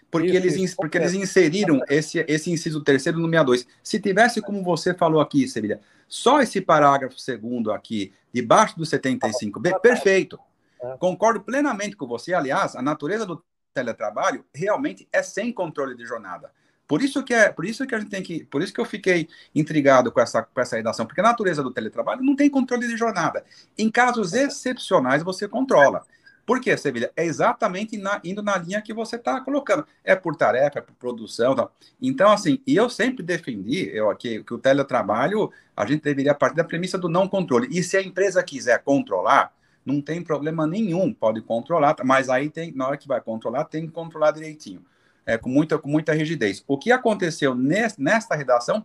[0.09, 3.67] Porque, isso, eles, isso, porque eles inseriram esse, esse inciso terceiro no 62.
[3.83, 9.79] Se tivesse, como você falou aqui, Sevilha, só esse parágrafo segundo aqui, debaixo do 75B,
[9.79, 10.39] perfeito.
[10.81, 10.97] É.
[10.97, 12.33] Concordo plenamente com você.
[12.33, 13.43] Aliás, a natureza do
[13.73, 16.51] teletrabalho realmente é sem controle de jornada.
[16.87, 18.85] Por isso que é, por isso que a gente tem que, por isso que eu
[18.85, 22.87] fiquei intrigado com essa com essa redação, porque a natureza do teletrabalho não tem controle
[22.87, 23.45] de jornada.
[23.77, 26.03] Em casos excepcionais você controla.
[26.49, 27.11] Por quê, Sevilha?
[27.15, 29.85] É exatamente na, indo na linha que você está colocando.
[30.03, 31.53] É por tarefa, é por produção.
[31.53, 31.71] Tal.
[32.01, 36.55] Então, assim, e eu sempre defendi eu aqui que o teletrabalho a gente deveria partir
[36.55, 37.67] da premissa do não controle.
[37.69, 39.53] E se a empresa quiser controlar,
[39.85, 43.85] não tem problema nenhum, pode controlar, mas aí tem, na hora que vai controlar, tem
[43.85, 44.83] que controlar direitinho
[45.27, 46.63] é, com, muita, com muita rigidez.
[46.67, 48.83] O que aconteceu nesta redação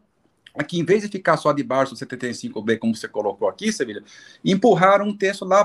[0.57, 4.05] é que, em vez de ficar só debaixo do 75B, como você colocou aqui, Sevilha,
[4.45, 5.65] empurraram um texto lá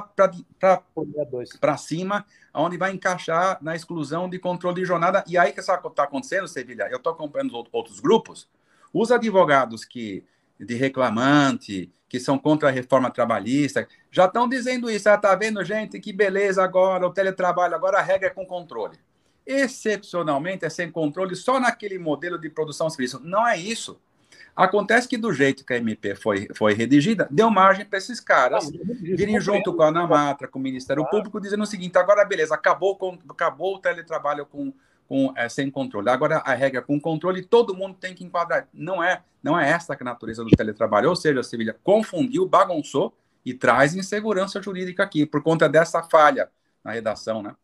[1.60, 5.24] para cima, onde vai encaixar na exclusão de controle de jornada.
[5.28, 6.88] E aí que está acontecendo, Sevilha?
[6.90, 8.50] Eu estou acompanhando os outros grupos.
[8.92, 10.24] Os advogados que
[10.60, 15.08] de reclamante, que são contra a reforma trabalhista, já estão dizendo isso.
[15.08, 16.00] Ah, tá vendo, gente?
[16.00, 18.98] Que beleza agora, o teletrabalho, agora a regra é com controle
[19.50, 23.20] excepcionalmente é sem controle só naquele modelo de produção serviço.
[23.24, 24.00] Não é isso.
[24.60, 28.70] Acontece que do jeito que a MP foi, foi redigida, deu margem para esses caras
[28.70, 32.98] virem junto com a Anamatra, com o Ministério Público, dizendo o seguinte: agora beleza, acabou,
[32.98, 34.74] com, acabou o teletrabalho com,
[35.08, 36.10] com, é, sem controle.
[36.10, 38.68] Agora a regra com controle, todo mundo tem que enquadrar.
[38.74, 41.08] Não é, não é essa que é a natureza do teletrabalho.
[41.08, 46.50] Ou seja, a Sevilha confundiu, bagunçou e traz insegurança jurídica aqui, por conta dessa falha
[46.84, 47.56] na redação, né?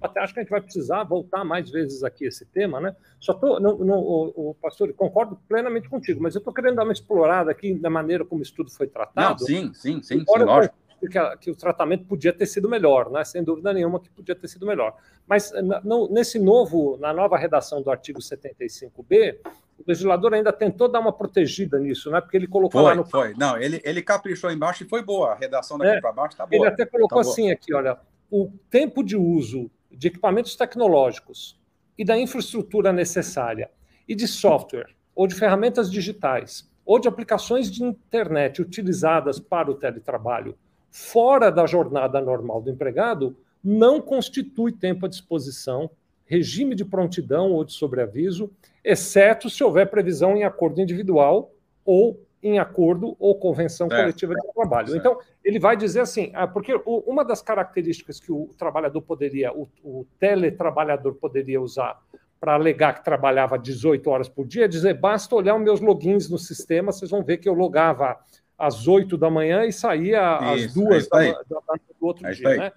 [0.00, 2.94] Até acho que a gente vai precisar voltar mais vezes aqui esse tema, né?
[3.18, 6.84] Só tô, não, não, o, o, pastor, concordo plenamente contigo, mas eu estou querendo dar
[6.84, 9.40] uma explorada aqui na maneira como o estudo foi tratado.
[9.40, 10.74] Não, sim, sim, sim, sim lógico.
[10.98, 13.22] Que, que, o tratamento podia ter sido melhor, né?
[13.22, 14.96] sem dúvida nenhuma que podia ter sido melhor.
[15.26, 15.52] Mas
[15.84, 19.38] no, nesse novo, na nova redação do artigo 75b,
[19.78, 22.20] o legislador ainda tentou dar uma protegida nisso, né?
[22.20, 23.04] Porque ele colocou foi, lá no.
[23.04, 25.32] Foi, não, ele, ele caprichou embaixo e foi boa.
[25.32, 26.62] A redação daqui é, para baixo está boa.
[26.62, 27.52] Ele até colocou tá assim boa.
[27.52, 27.98] aqui: olha,
[28.30, 31.58] o tempo de uso de equipamentos tecnológicos
[31.96, 33.70] e da infraestrutura necessária
[34.06, 39.74] e de software ou de ferramentas digitais ou de aplicações de internet utilizadas para o
[39.74, 40.56] teletrabalho
[40.90, 45.90] fora da jornada normal do empregado não constitui tempo à disposição,
[46.24, 48.50] regime de prontidão ou de sobreaviso,
[48.82, 51.52] exceto se houver previsão em acordo individual
[51.84, 54.96] ou em acordo ou convenção é, coletiva de trabalho.
[54.96, 59.68] Então, ele vai dizer assim, ah, porque uma das características que o trabalhador poderia, o,
[59.82, 62.00] o teletrabalhador poderia usar
[62.38, 66.28] para alegar que trabalhava 18 horas por dia, é dizer, basta olhar os meus logins
[66.28, 68.16] no sistema, vocês vão ver que eu logava
[68.58, 72.56] às 8 da manhã e saía às 2 é da, da, do outro é dia.
[72.56, 72.72] Né?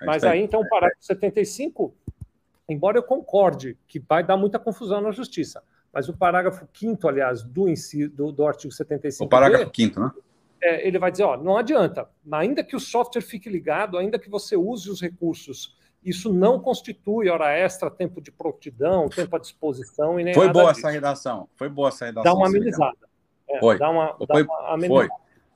[0.00, 1.94] É Mas aí, então, o parágrafo 75,
[2.68, 5.62] embora eu concorde que vai dar muita confusão na justiça,
[5.98, 7.66] mas o parágrafo 5 aliás, do,
[8.14, 9.24] do, do artigo 75.
[9.24, 10.12] O parágrafo 5 né?
[10.62, 14.30] É, ele vai dizer: ó, não adianta, ainda que o software fique ligado, ainda que
[14.30, 20.20] você use os recursos, isso não constitui hora extra, tempo de prontidão, tempo à disposição
[20.20, 20.86] e nem Foi boa disso.
[20.86, 22.32] essa redação, foi boa essa redação.
[22.32, 22.96] Dá uma amenizada.
[23.50, 23.76] É, foi.
[23.76, 24.26] Dá uma, foi.
[24.46, 25.08] Dá uma amenizada.
[25.08, 25.08] Foi.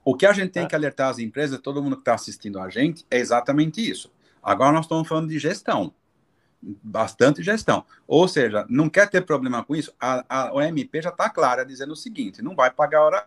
[0.05, 0.67] O que a gente tem é.
[0.67, 4.13] que alertar as empresas, todo mundo que está assistindo a gente, é exatamente isso.
[4.43, 5.95] Agora nós estamos falando de gestão
[6.63, 7.85] bastante gestão.
[8.07, 11.93] Ou seja, não quer ter problema com isso, a, a OMP já está clara dizendo
[11.93, 13.27] o seguinte: não vai pagar hora.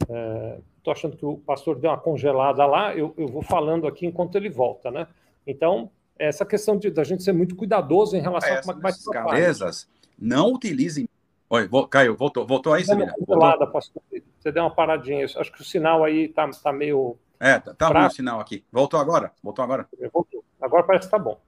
[0.00, 4.06] Estou é, achando que o pastor deu uma congelada lá, eu, eu vou falando aqui
[4.06, 5.08] enquanto ele volta, né?
[5.46, 9.04] Então, essa questão de da gente ser muito cuidadoso em relação a como é que
[9.04, 9.22] vai.
[9.22, 11.08] Clarezas, não utilizem.
[11.48, 12.84] Oi, vou, Caio, voltou, voltou aí?
[12.84, 15.24] Você deu uma paradinha.
[15.24, 18.00] Acho que o sinal aí está tá meio é, tá, tá pra...
[18.00, 18.64] ruim o sinal aqui.
[18.72, 19.32] Voltou agora?
[19.42, 19.88] Voltou agora?
[20.12, 20.44] Voltou.
[20.60, 21.40] Agora parece que tá bom.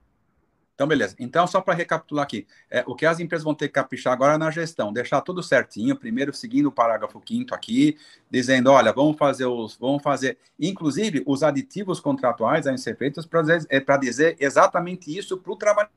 [0.79, 1.17] Então, beleza.
[1.19, 4.35] Então, só para recapitular aqui, é, o que as empresas vão ter que caprichar agora
[4.35, 7.99] é na gestão, deixar tudo certinho, primeiro seguindo o parágrafo 5 aqui,
[8.31, 13.43] dizendo, olha, vamos fazer os, vamos fazer, inclusive, os aditivos contratuais devem ser feitos para
[13.43, 15.89] dizer, é, dizer exatamente isso para o trabalho.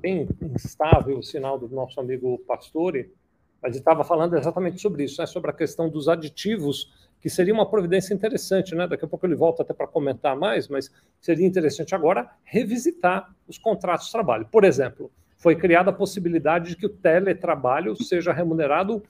[0.00, 3.12] Bem instável o sinal do nosso amigo Pastore,
[3.62, 5.26] mas estava falando exatamente sobre isso, né?
[5.26, 8.86] sobre a questão dos aditivos, que seria uma providência interessante, né?
[8.86, 13.58] Daqui a pouco ele volta até para comentar mais, mas seria interessante agora revisitar os
[13.58, 14.46] contratos de trabalho.
[14.46, 19.02] Por exemplo, foi criada a possibilidade de que o teletrabalho seja remunerado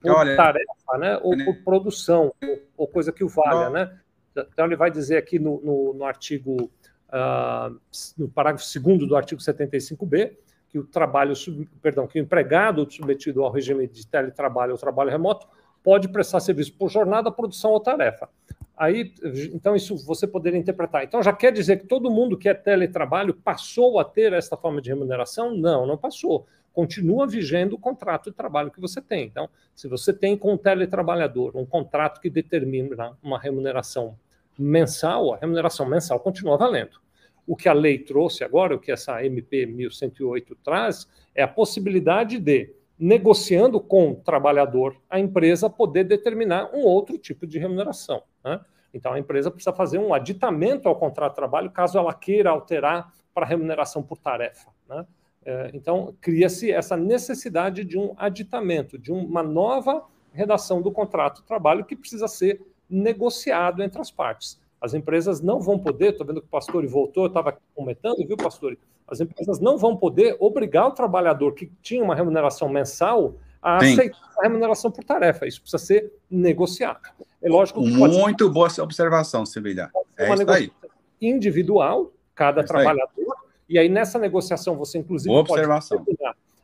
[0.00, 1.18] por Olha, tarefa, né?
[1.22, 2.34] Ou por produção,
[2.76, 3.98] ou coisa que o valha, né?
[4.36, 6.70] Então ele vai dizer aqui no, no, no artigo,
[7.08, 7.78] uh,
[8.18, 10.36] no parágrafo 2 do artigo 75b,
[10.72, 11.34] que o trabalho,
[11.82, 15.46] perdão, que o empregado submetido ao regime de teletrabalho ou trabalho remoto
[15.84, 18.28] pode prestar serviço por jornada, produção ou tarefa.
[18.74, 19.12] Aí,
[19.52, 21.04] então, isso você poderia interpretar.
[21.04, 24.80] Então, já quer dizer que todo mundo que é teletrabalho passou a ter esta forma
[24.80, 25.54] de remuneração?
[25.54, 26.46] Não, não passou.
[26.72, 29.26] Continua vigendo o contrato de trabalho que você tem.
[29.26, 34.16] Então, se você tem com o teletrabalhador um contrato que determina uma remuneração
[34.58, 37.01] mensal, a remuneração mensal continua valendo.
[37.46, 42.38] O que a lei trouxe agora, o que essa MP 1108 traz, é a possibilidade
[42.38, 48.22] de, negociando com o trabalhador, a empresa poder determinar um outro tipo de remuneração.
[48.44, 48.60] Né?
[48.94, 53.12] Então, a empresa precisa fazer um aditamento ao contrato de trabalho caso ela queira alterar
[53.34, 54.70] para remuneração por tarefa.
[54.88, 55.06] Né?
[55.44, 61.46] É, então, cria-se essa necessidade de um aditamento, de uma nova redação do contrato de
[61.46, 64.60] trabalho que precisa ser negociado entre as partes.
[64.82, 68.36] As empresas não vão poder, estou vendo que o pastor voltou, eu estava comentando, viu,
[68.36, 68.76] pastor?
[69.06, 74.18] As empresas não vão poder obrigar o trabalhador que tinha uma remuneração mensal a aceitar
[74.38, 75.46] a remuneração por tarefa.
[75.46, 77.00] Isso precisa ser negociado.
[77.40, 79.88] É lógico que Muito boa observação, Sevilha.
[80.16, 80.72] É isso aí.
[81.20, 83.06] Individual, cada é trabalhador.
[83.16, 83.52] Aí.
[83.68, 86.04] E aí, nessa negociação, você, inclusive, boa pode observação.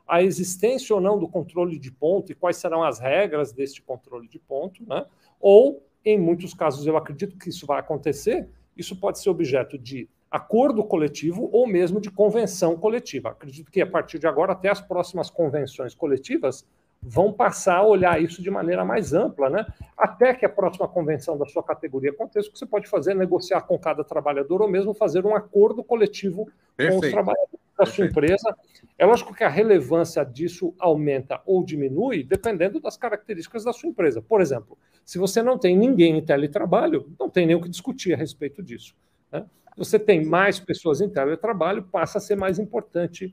[0.09, 4.26] a existência ou não do controle de ponto e quais serão as regras deste controle
[4.26, 5.07] de ponto, né?
[5.40, 8.49] ou em muitos casos, eu acredito que isso vai acontecer.
[8.77, 13.31] Isso pode ser objeto de acordo coletivo ou mesmo de convenção coletiva.
[13.31, 16.66] Acredito que a partir de agora, até as próximas convenções coletivas
[17.01, 19.66] vão passar a olhar isso de maneira mais ampla, né?
[19.97, 23.14] Até que a próxima convenção da sua categoria aconteça, o que você pode fazer é
[23.14, 27.01] negociar com cada trabalhador ou mesmo fazer um acordo coletivo Perfeito.
[27.01, 27.67] com os trabalhadores.
[27.79, 28.57] Da sua empresa.
[28.99, 34.21] É lógico que a relevância disso aumenta ou diminui dependendo das características da sua empresa.
[34.21, 38.12] Por exemplo, se você não tem ninguém em teletrabalho, não tem nem o que discutir
[38.12, 38.95] a respeito disso.
[39.31, 39.47] Né?
[39.77, 43.33] Você tem mais pessoas em teletrabalho, passa a ser mais importante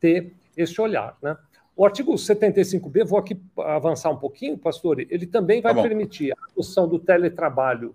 [0.00, 1.16] ter esse olhar.
[1.22, 1.36] Né?
[1.76, 6.50] O artigo 75B, vou aqui avançar um pouquinho, pastor, ele também vai tá permitir a
[6.50, 7.94] adoção do teletrabalho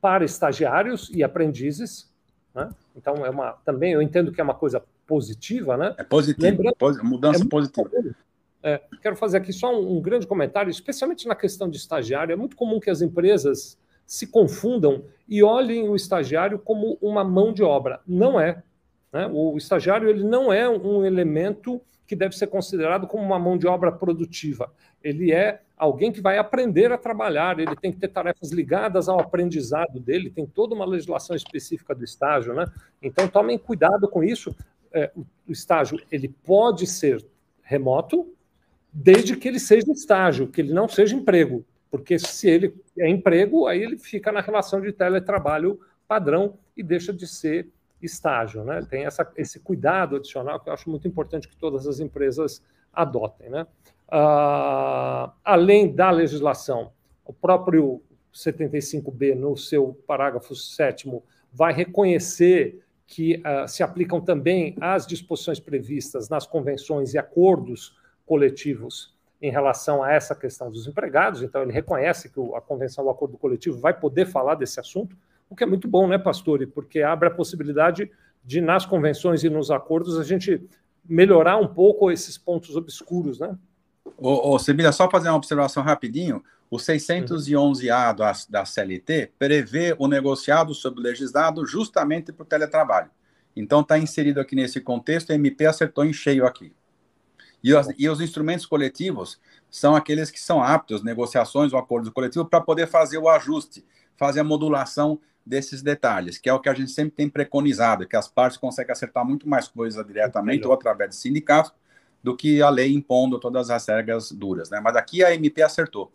[0.00, 2.10] para estagiários e aprendizes.
[2.54, 2.70] Né?
[2.94, 5.94] Então, é uma, também eu entendo que é uma coisa positiva, né?
[5.96, 6.62] É positivo,
[7.02, 7.90] mudança é positiva.
[8.62, 12.32] É, quero fazer aqui só um, um, grande comentário, especialmente na questão de estagiário.
[12.32, 17.52] É muito comum que as empresas se confundam e olhem o estagiário como uma mão
[17.52, 18.00] de obra.
[18.06, 18.62] Não é.
[19.12, 19.28] Né?
[19.32, 23.66] O estagiário ele não é um elemento que deve ser considerado como uma mão de
[23.66, 24.72] obra produtiva.
[25.02, 29.20] Ele é alguém que vai aprender a trabalhar, ele tem que ter tarefas ligadas ao
[29.20, 32.64] aprendizado dele, tem toda uma legislação específica do estágio, né?
[33.00, 34.54] Então tomem cuidado com isso.
[34.92, 37.24] É, o estágio ele pode ser
[37.62, 38.32] remoto,
[38.92, 43.66] desde que ele seja estágio, que ele não seja emprego, porque se ele é emprego,
[43.66, 47.68] aí ele fica na relação de teletrabalho padrão e deixa de ser
[48.00, 48.64] estágio.
[48.64, 48.80] Né?
[48.88, 53.50] Tem essa, esse cuidado adicional que eu acho muito importante que todas as empresas adotem.
[53.50, 53.66] Né?
[54.08, 56.92] Uh, além da legislação,
[57.24, 61.10] o próprio 75B, no seu parágrafo 7,
[61.52, 69.12] vai reconhecer que uh, se aplicam também as disposições previstas nas convenções e acordos coletivos
[69.42, 71.42] em relação a essa questão dos empregados.
[71.42, 75.16] Então, ele reconhece que a convenção do acordo coletivo vai poder falar desse assunto
[75.50, 76.66] o que é muito bom, né, Pastore?
[76.66, 78.10] Porque abre a possibilidade
[78.44, 80.62] de, nas convenções e nos acordos, a gente
[81.08, 83.56] melhorar um pouco esses pontos obscuros, né?
[84.18, 86.42] Ô, ô Sebila, só fazer uma observação rapidinho.
[86.70, 93.10] O 611A da, da CLT prevê o negociado sobre o legislado justamente para o teletrabalho.
[93.56, 96.72] Então, está inserido aqui nesse contexto, a MP acertou em cheio aqui.
[97.62, 102.48] E os, e os, instrumentos coletivos são aqueles que são aptos, negociações ou acordos coletivos,
[102.48, 103.84] para poder fazer o ajuste,
[104.16, 108.16] fazer a modulação desses detalhes, que é o que a gente sempre tem preconizado, que
[108.16, 111.72] as partes conseguem acertar muito mais coisas diretamente ou através de sindicatos
[112.22, 114.80] do que a lei impondo todas as regras duras, né?
[114.80, 116.12] Mas aqui a MP acertou.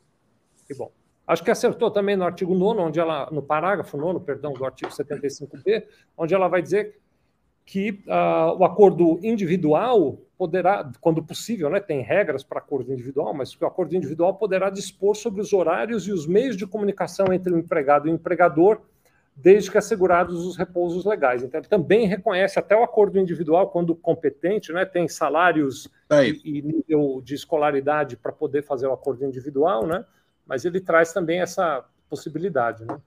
[0.68, 0.92] Que bom.
[1.26, 4.92] Acho que acertou também no artigo 9 onde ela, no parágrafo 9 perdão, do artigo
[4.92, 5.86] 75b,
[6.18, 7.00] onde ela vai dizer
[7.66, 13.56] que uh, o acordo individual poderá, quando possível, né, tem regras para acordo individual, mas
[13.56, 17.54] que o acordo individual poderá dispor sobre os horários e os meios de comunicação entre
[17.54, 18.82] o empregado e o empregador
[19.36, 21.42] desde que assegurados os repousos legais.
[21.42, 26.62] Então, ele também reconhece até o acordo individual, quando competente, né, tem salários e, e,
[26.62, 30.06] nível de escolaridade para poder fazer o acordo individual, né,
[30.46, 32.86] mas ele traz também essa possibilidade.
[32.86, 32.98] Né?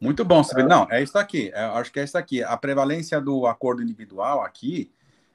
[0.00, 0.68] Muito bom, Sibeli.
[0.68, 1.50] Não, é isso aqui.
[1.54, 2.42] É, acho que é isso aqui.
[2.42, 4.90] A prevalência do acordo individual aqui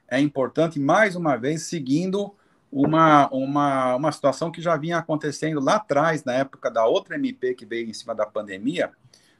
[0.08, 2.34] é importante, mais uma vez, seguindo
[2.70, 7.54] uma, uma, uma situação que já vinha acontecendo lá atrás, na época da outra MP
[7.54, 8.90] que veio em cima da pandemia,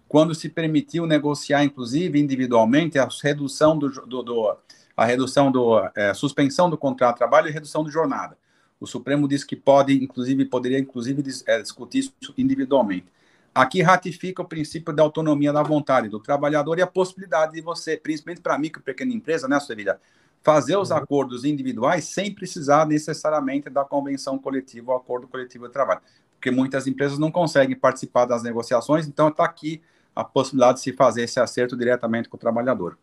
[0.09, 4.57] quando se permitiu negociar, inclusive individualmente, a redução do, do, do
[4.97, 8.39] a redução do é, suspensão do contrato de trabalho e redução de jornada.
[8.79, 13.07] O Supremo disse que pode, inclusive, poderia, inclusive, é, discutir isso individualmente.
[13.55, 17.97] Aqui ratifica o princípio da autonomia da vontade do trabalhador e a possibilidade de você,
[17.97, 19.99] principalmente para micro e pequena empresa, né, Sevilha,
[20.43, 20.99] fazer os uhum.
[20.99, 26.03] acordos individuais sem precisar necessariamente da convenção coletiva ou acordo coletivo de trabalho,
[26.35, 29.81] porque muitas empresas não conseguem participar das negociações, então está aqui
[30.15, 32.99] a possibilidade de se fazer esse acerto diretamente com o trabalhador.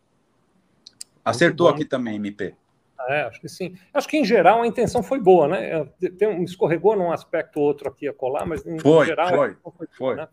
[1.24, 2.54] Acertou aqui também, MP.
[3.08, 3.76] É, acho que sim.
[3.92, 5.86] Acho que em geral a intenção foi boa, né?
[6.18, 9.56] Tem um, escorregou num aspecto ou outro aqui a colar, mas em foi, geral foi,
[9.62, 9.86] foi.
[9.96, 10.14] foi.
[10.16, 10.28] Né?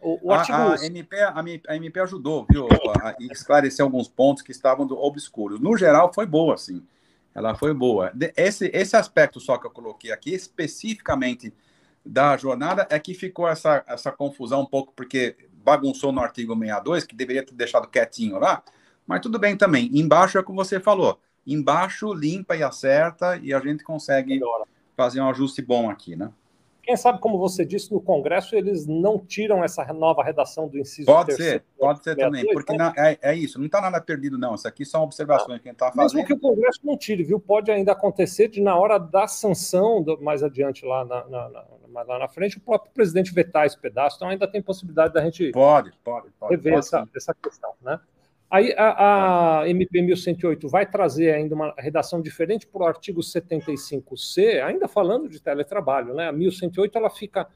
[0.00, 0.56] O, o artigo...
[0.56, 1.34] a, a, MP, a,
[1.68, 2.66] a, MP ajudou, viu,
[3.02, 5.60] a, esclarecer alguns pontos que estavam do, obscuros.
[5.60, 6.82] No geral, foi boa, sim.
[7.34, 8.12] Ela foi boa.
[8.36, 11.52] Esse, esse aspecto só que eu coloquei aqui, especificamente
[12.04, 17.04] da jornada, é que ficou essa, essa confusão um pouco, porque bagunçou no artigo 62,
[17.04, 18.62] que deveria ter deixado quietinho lá,
[19.06, 19.90] mas tudo bem também.
[19.92, 21.20] Embaixo é como você falou.
[21.46, 24.40] Embaixo limpa e acerta e a gente consegue
[24.96, 26.30] fazer um ajuste bom aqui, né?
[26.82, 31.06] Quem sabe, como você disse, no Congresso eles não tiram essa nova redação do inciso
[31.06, 32.92] Pode terceiro, ser, pode ser também, porque né?
[32.96, 34.54] é, é, isso, não está nada perdido, não.
[34.54, 36.16] Isso aqui são observações ah, que a gente está fazendo.
[36.16, 37.38] Mesmo que o Congresso não tire, viu?
[37.38, 42.02] Pode ainda acontecer de, na hora da sanção, do, mais adiante lá na, na, na,
[42.02, 44.16] lá na frente, o próprio presidente vetar esse pedaço.
[44.16, 48.00] Então ainda tem possibilidade da gente pode, pode, pode, rever pode, essa, essa questão, né?
[48.50, 54.60] Aí a, a MP 1108 vai trazer ainda uma redação diferente para o artigo 75C,
[54.64, 56.28] ainda falando de teletrabalho, né?
[56.28, 57.46] A 1108 ela fica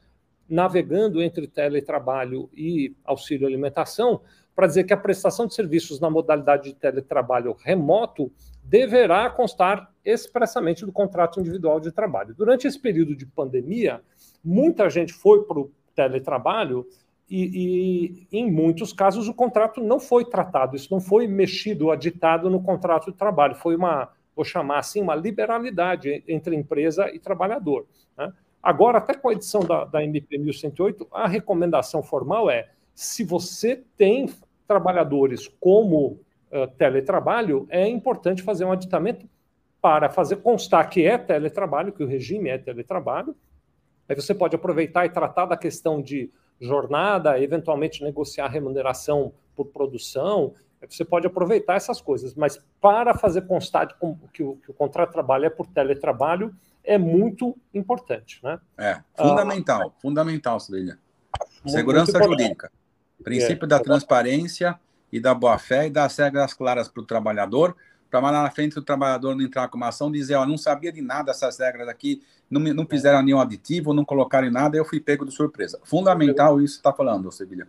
[0.47, 4.21] navegando entre teletrabalho e auxílio alimentação,
[4.55, 8.31] para dizer que a prestação de serviços na modalidade de teletrabalho remoto
[8.63, 12.33] deverá constar expressamente do contrato individual de trabalho.
[12.33, 14.01] Durante esse período de pandemia,
[14.41, 16.87] muita gente foi para o teletrabalho
[17.29, 22.49] e, e, em muitos casos, o contrato não foi tratado, isso não foi mexido, aditado
[22.49, 27.87] no contrato de trabalho, foi uma, vou chamar assim, uma liberalidade entre empresa e trabalhador.
[28.17, 28.31] Né?
[28.61, 33.83] Agora, até com a edição da, da MP 1108, a recomendação formal é: se você
[33.97, 34.29] tem
[34.67, 36.19] trabalhadores como
[36.51, 39.27] uh, teletrabalho, é importante fazer um aditamento
[39.81, 43.35] para fazer constar que é teletrabalho, que o regime é teletrabalho.
[44.09, 50.53] Aí você pode aproveitar e tratar da questão de jornada, eventualmente negociar remuneração por produção.
[50.87, 53.95] Você pode aproveitar essas coisas, mas para fazer constar que
[54.43, 58.39] o, que o contrato de trabalho é por teletrabalho, é muito importante.
[58.43, 58.59] Né?
[58.77, 60.99] É, fundamental, ah, fundamental, Cília.
[61.65, 62.71] Segurança jurídica.
[63.23, 64.79] Princípio é, da transparência
[65.11, 67.75] e da boa-fé e das regras claras para o trabalhador,
[68.09, 70.57] para lá na frente o trabalhador não entrar com uma ação e dizer, ó, não
[70.57, 74.85] sabia de nada essas regras aqui, não, não fizeram nenhum aditivo, não colocaram nada, eu
[74.85, 75.79] fui pego de surpresa.
[75.83, 77.67] Fundamental isso está falando, Sevilha.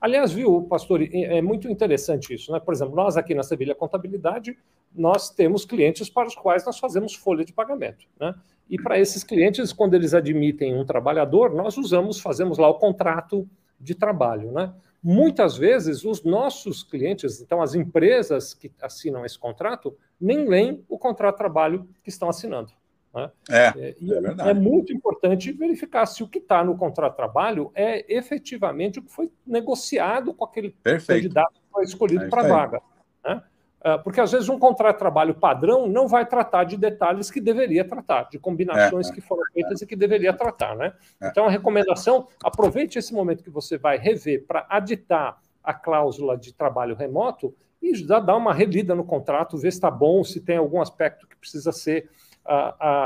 [0.00, 2.60] Aliás, viu, pastor, é muito interessante isso, né?
[2.60, 4.56] Por exemplo, nós aqui na Sevilha Contabilidade,
[4.94, 8.34] nós temos clientes para os quais nós fazemos folha de pagamento, né?
[8.70, 13.48] E para esses clientes, quando eles admitem um trabalhador, nós usamos, fazemos lá o contrato
[13.80, 14.72] de trabalho, né?
[15.02, 20.98] Muitas vezes, os nossos clientes, então as empresas que assinam esse contrato, nem leem o
[20.98, 22.72] contrato de trabalho que estão assinando.
[23.14, 23.30] Né?
[23.48, 27.70] É, é, é, é, muito importante verificar se o que está no contrato de trabalho
[27.74, 31.22] é efetivamente o que foi negociado com aquele Perfeito.
[31.22, 32.82] candidato que foi escolhido é para a vaga.
[33.24, 33.42] Né?
[33.80, 37.40] Ah, porque às vezes um contrato de trabalho padrão não vai tratar de detalhes que
[37.40, 39.84] deveria tratar, de combinações é, que foram feitas é.
[39.84, 40.92] e que deveria tratar, né?
[41.20, 41.28] É.
[41.28, 46.52] Então a recomendação, aproveite esse momento que você vai rever para aditar a cláusula de
[46.52, 50.56] trabalho remoto e já dar uma relida no contrato, ver se está bom, se tem
[50.56, 52.10] algum aspecto que precisa ser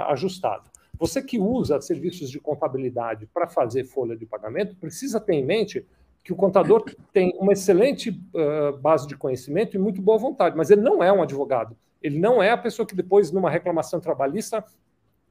[0.09, 0.70] ajustado.
[0.99, 5.86] Você que usa serviços de contabilidade para fazer folha de pagamento, precisa ter em mente
[6.22, 10.70] que o contador tem uma excelente uh, base de conhecimento e muito boa vontade, mas
[10.70, 11.76] ele não é um advogado.
[12.01, 14.64] Ele não é a pessoa que depois, numa reclamação trabalhista,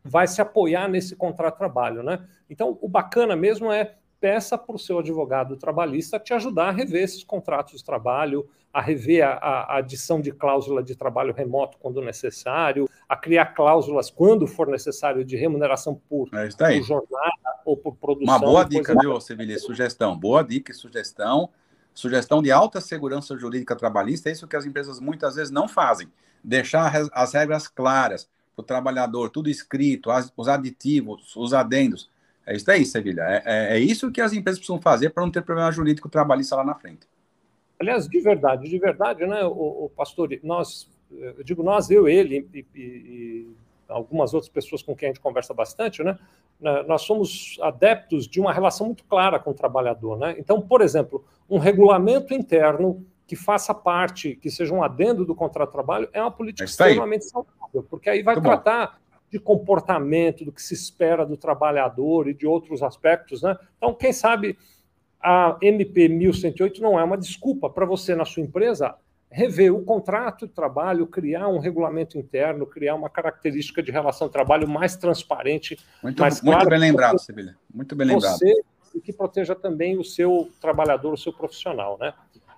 [0.03, 2.25] vai se apoiar nesse contrato de trabalho, né?
[2.49, 7.03] Então, o bacana mesmo é peça para o seu advogado trabalhista te ajudar a rever
[7.03, 11.99] esses contratos de trabalho, a rever a, a, adição de cláusula de trabalho remoto quando
[12.01, 17.95] necessário, a criar cláusulas quando for necessário de remuneração por, é por jornada ou por
[17.95, 18.33] produção.
[18.33, 19.57] Uma boa dica, viu, Sevilha?
[19.57, 20.17] Sugestão.
[20.17, 21.49] Boa dica e sugestão.
[21.93, 26.07] Sugestão de alta segurança jurídica trabalhista, é isso que as empresas muitas vezes não fazem.
[26.43, 32.09] Deixar as regras claras para o trabalhador, tudo escrito, os aditivos, os adendos.
[32.45, 33.21] É isso aí, Sevilha.
[33.21, 36.55] É, é, é isso que as empresas precisam fazer para não ter problema jurídico trabalhista
[36.55, 37.07] lá na frente.
[37.79, 42.47] Aliás, de verdade, de verdade, né, o, o pastor, nós, eu digo nós, eu, ele
[42.53, 43.47] e, e, e,
[43.87, 46.17] algumas outras pessoas com quem a gente conversa bastante, né,
[46.59, 50.35] né, nós somos adeptos de uma relação muito clara com o trabalhador, né?
[50.37, 55.69] Então, por exemplo, um regulamento interno que faça parte, que seja um adendo do contrato
[55.69, 59.00] de trabalho, é uma política é extremamente saudável, porque aí vai muito tratar.
[59.31, 63.57] De comportamento, do que se espera do trabalhador e de outros aspectos, né?
[63.77, 64.57] Então, quem sabe
[65.21, 68.95] a MP 1108 não é uma desculpa para você, na sua empresa,
[69.29, 74.33] rever o contrato de trabalho, criar um regulamento interno, criar uma característica de relação de
[74.33, 77.55] trabalho mais transparente, muito, mais Muito bem lembrado, Sibila.
[77.73, 78.37] Muito bem lembrado.
[78.37, 78.61] Você
[78.93, 82.13] e que proteja também o seu trabalhador, o seu profissional, né?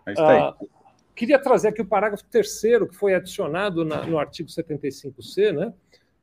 [0.08, 0.40] É isso aí.
[0.40, 0.56] Ah,
[1.16, 5.72] queria trazer aqui o parágrafo terceiro que foi adicionado na, no artigo 75C, né?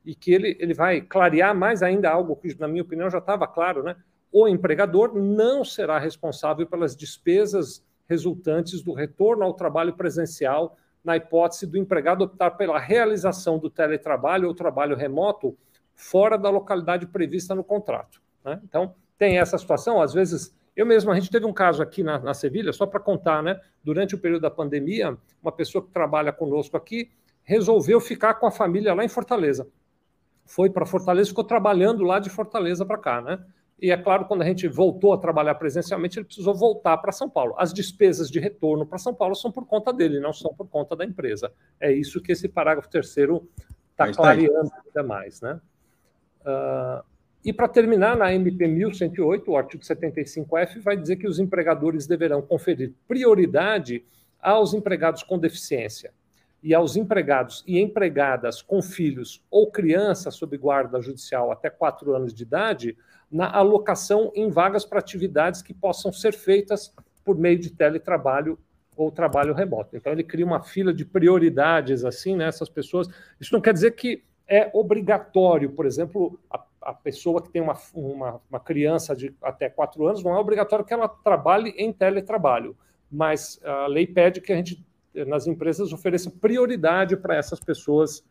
[0.04, 3.46] E que ele, ele vai clarear mais ainda algo que, na minha opinião, já estava
[3.46, 3.96] claro, né?
[4.32, 11.66] o empregador não será responsável pelas despesas resultantes do retorno ao trabalho presencial na hipótese
[11.66, 15.56] do empregado optar pela realização do teletrabalho ou trabalho remoto
[15.94, 18.20] fora da localidade prevista no contrato.
[18.44, 18.60] Né?
[18.64, 20.54] Então, tem essa situação, às vezes.
[20.76, 23.60] Eu mesmo, a gente teve um caso aqui na, na Sevilha, só para contar, né?
[23.82, 27.10] Durante o período da pandemia, uma pessoa que trabalha conosco aqui
[27.42, 29.66] resolveu ficar com a família lá em Fortaleza.
[30.50, 33.38] Foi para Fortaleza, ficou trabalhando lá de Fortaleza para cá, né?
[33.80, 37.30] E é claro, quando a gente voltou a trabalhar presencialmente, ele precisou voltar para São
[37.30, 37.54] Paulo.
[37.56, 40.96] As despesas de retorno para São Paulo são por conta dele, não são por conta
[40.96, 41.52] da empresa.
[41.78, 43.48] É isso que esse parágrafo terceiro
[43.92, 45.40] está clareando ainda mais.
[45.40, 45.60] Né?
[46.40, 47.04] Uh,
[47.44, 52.42] e para terminar, na MP 1108, o artigo 75F vai dizer que os empregadores deverão
[52.42, 54.04] conferir prioridade
[54.42, 56.12] aos empregados com deficiência
[56.62, 62.34] e aos empregados e empregadas com filhos ou crianças sob guarda judicial até quatro anos
[62.34, 62.96] de idade
[63.30, 66.92] na alocação em vagas para atividades que possam ser feitas
[67.24, 68.58] por meio de teletrabalho
[68.96, 69.96] ou trabalho remoto.
[69.96, 73.08] Então, ele cria uma fila de prioridades assim nessas né, pessoas.
[73.40, 77.78] Isso não quer dizer que é obrigatório, por exemplo, a, a pessoa que tem uma,
[77.94, 82.76] uma, uma, criança de até quatro anos, não é obrigatório que ela trabalhe em teletrabalho,
[83.10, 84.84] mas a lei pede que a gente,
[85.26, 88.24] nas empresas, ofereça prioridade para essas pessoas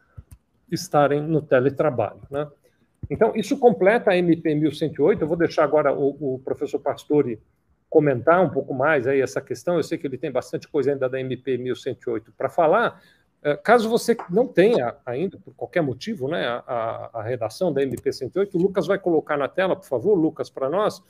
[0.72, 2.22] estarem no teletrabalho.
[2.30, 2.48] Né?
[3.10, 5.22] Então, isso completa a MP 1108.
[5.22, 7.40] Eu vou deixar agora o, o, professor Pastore
[7.90, 9.78] comentar um pouco mais aí essa questão.
[9.78, 13.02] Eu sei que ele tem bastante coisa ainda da MP 1108 para falar.
[13.42, 18.12] É, caso você não tenha ainda, por qualquer motivo, né, a, a redação da MP
[18.12, 21.02] 108, o Lucas vai colocar na tela, por favor, Lucas, para nós,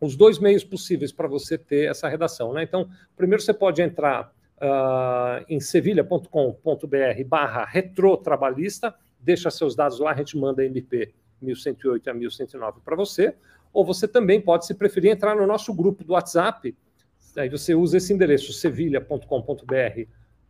[0.00, 2.52] os dois meios possíveis para você ter essa redação.
[2.52, 2.62] Né?
[2.62, 4.32] Então, primeiro você pode entrar
[4.62, 6.28] uh, em sevilha.com.br
[7.26, 13.34] barra retrotrabalhista, deixa seus dados lá, a gente manda MP 1108 a 1109 para você,
[13.72, 16.76] ou você também pode, se preferir, entrar no nosso grupo do WhatsApp,
[17.36, 20.02] aí você usa esse endereço, sevilha.com.br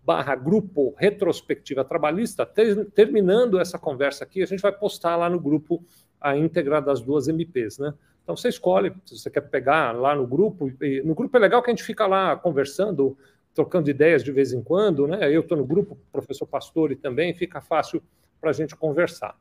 [0.05, 5.39] barra grupo retrospectiva trabalhista, ter, terminando essa conversa aqui, a gente vai postar lá no
[5.39, 5.85] grupo
[6.21, 7.95] a íntegra das duas MPs, né?
[8.23, 10.71] Então você escolhe se você quer pegar lá no grupo.
[11.05, 13.17] No grupo é legal que a gente fica lá conversando,
[13.55, 15.35] trocando ideias de vez em quando, né?
[15.35, 18.03] Eu estou no grupo, professor Pastore também, fica fácil
[18.41, 19.39] para a gente conversar.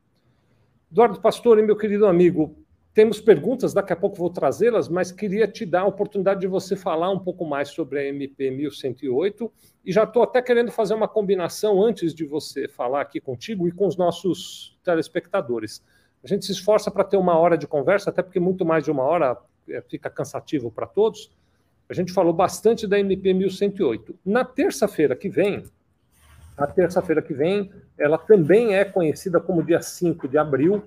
[0.90, 2.54] Eduardo Pastore, meu querido amigo,
[2.94, 6.76] temos perguntas, daqui a pouco vou trazê-las, mas queria te dar a oportunidade de você
[6.76, 9.50] falar um pouco mais sobre a MP 1108
[9.82, 13.72] e já estou até querendo fazer uma combinação antes de você falar aqui contigo e
[13.72, 15.82] com os nossos telespectadores.
[16.22, 18.90] A gente se esforça para ter uma hora de conversa, até porque muito mais de
[18.90, 19.38] uma hora
[19.70, 21.30] é, fica cansativo para todos.
[21.88, 24.14] A gente falou bastante da MP 1108.
[24.24, 25.64] Na terça-feira que vem,
[26.56, 30.82] a terça-feira que vem, ela também é conhecida como dia 5 de abril,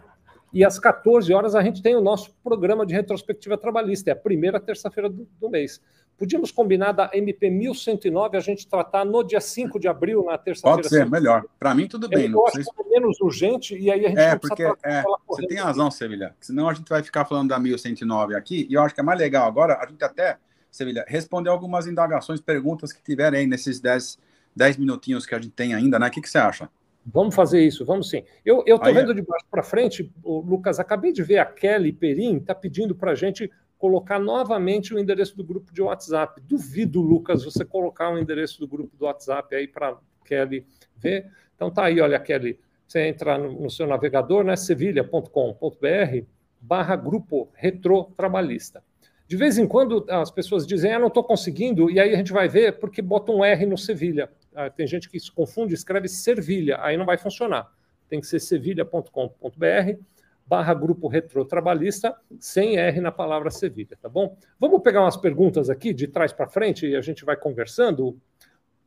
[0.55, 4.15] e às 14 horas a gente tem o nosso programa de retrospectiva trabalhista, é a
[4.15, 5.81] primeira terça-feira do, do, mês.
[6.17, 10.77] Podíamos combinar da MP 1109 a gente tratar no dia 5 de abril, na terça-feira.
[10.77, 11.43] Pode ser, melhor.
[11.59, 12.27] Para mim, tudo bem.
[12.27, 15.45] Eu não acho que é menos urgente e aí a gente é, porque, é, Você
[15.45, 16.33] tem razão, Sevilha.
[16.39, 19.19] Senão a gente vai ficar falando da 1109 aqui, e eu acho que é mais
[19.19, 20.37] legal agora a gente até,
[20.75, 24.19] Sevilha, responder algumas indagações, perguntas que tiverem aí nesses 10,
[24.53, 26.07] 10 minutinhos que a gente tem ainda, né?
[26.07, 26.69] O que, que você acha?
[27.05, 28.25] Vamos fazer isso, vamos sim.
[28.43, 32.53] Eu estou vendo de baixo para frente, Lucas, acabei de ver a Kelly Perim, está
[32.53, 36.41] pedindo para a gente colocar novamente o endereço do grupo de WhatsApp.
[36.41, 40.67] Duvido, Lucas, você colocar o endereço do grupo do WhatsApp aí para Kelly
[40.97, 41.31] ver.
[41.55, 46.25] Então tá aí, olha, Kelly, você entra no, no seu navegador, né, sevilha.com.br
[46.59, 48.83] barra grupo retro trabalhista.
[49.27, 52.31] De vez em quando as pessoas dizem, ah, não estou conseguindo, e aí a gente
[52.31, 54.29] vai ver porque bota um R no Sevilha.
[54.53, 57.71] Ah, tem gente que se confunde, escreve Servilha, aí não vai funcionar.
[58.07, 59.99] Tem que ser sevilha.com.br
[60.45, 64.37] barra grupo retrotrabalhista, sem R na palavra Sevilha, tá bom?
[64.59, 68.17] Vamos pegar umas perguntas aqui de trás para frente e a gente vai conversando.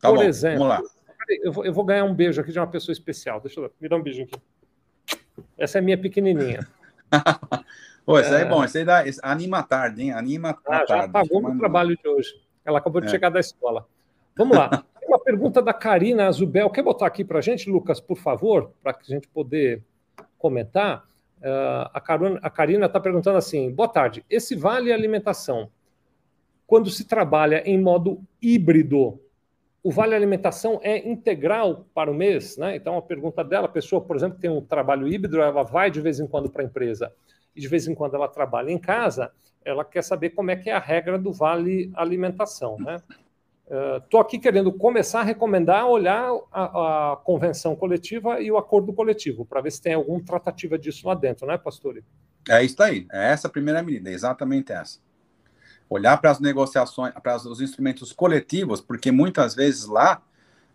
[0.00, 0.82] Tá Por bom, exemplo, vamos lá.
[1.42, 3.40] Eu vou, eu vou, ganhar um beijo aqui de uma pessoa especial.
[3.40, 4.40] Deixa eu me dá um beijo aqui.
[5.58, 6.66] Essa é minha pequenininha.
[8.08, 8.38] Pô, isso é...
[8.38, 10.12] aí é bom, isso aí dá, anima a tarde, hein?
[10.12, 10.54] Anima a ah,
[10.86, 10.88] tarde.
[10.88, 12.40] Já pagou o trabalho de hoje.
[12.64, 13.10] Ela acabou de é.
[13.10, 13.86] chegar da escola.
[14.34, 14.70] Vamos lá.
[14.98, 16.70] Tem uma pergunta da Karina Zubel.
[16.70, 19.82] Quer botar aqui para a gente, Lucas, por favor, para que a gente poder
[20.38, 21.06] comentar?
[21.36, 24.24] Uh, a, Karina está perguntando assim: boa tarde.
[24.30, 25.68] Esse vale alimentação,
[26.66, 29.20] quando se trabalha em modo híbrido,
[29.82, 32.56] o vale alimentação é integral para o mês?
[32.56, 32.74] Né?
[32.74, 35.90] Então, a pergunta dela: a pessoa, por exemplo, que tem um trabalho híbrido, ela vai
[35.90, 37.12] de vez em quando para a empresa
[37.58, 39.32] e de vez em quando ela trabalha em casa,
[39.64, 43.02] ela quer saber como é que é a regra do vale alimentação, né?
[43.96, 48.92] Estou uh, aqui querendo começar a recomendar olhar a, a, convenção coletiva e o acordo
[48.94, 52.02] coletivo, para ver se tem alguma tratativa disso lá dentro, né, Pastor?
[52.48, 55.00] É isso aí, é essa a primeira medida, exatamente essa.
[55.90, 60.22] Olhar para as negociações, para os instrumentos coletivos, porque muitas vezes lá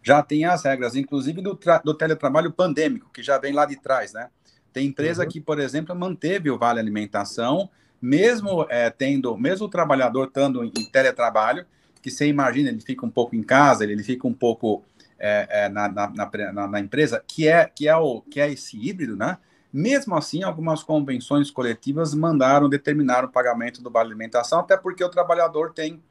[0.03, 4.11] já tem as regras, inclusive do, do teletrabalho pandêmico, que já vem lá de trás,
[4.11, 4.29] né?
[4.74, 5.30] Tem empresa uhum.
[5.30, 7.69] que, por exemplo, manteve o vale alimentação,
[8.01, 11.65] mesmo é, tendo, mesmo o trabalhador estando em teletrabalho,
[12.01, 14.84] que você imagina, ele fica um pouco em casa, ele fica um pouco
[15.17, 16.11] é, é, na, na,
[16.51, 19.38] na, na, empresa, que é, que, é o, que é esse híbrido, né?
[19.71, 25.09] Mesmo assim, algumas convenções coletivas mandaram determinar o pagamento do vale alimentação, até porque o
[25.09, 26.03] trabalhador tem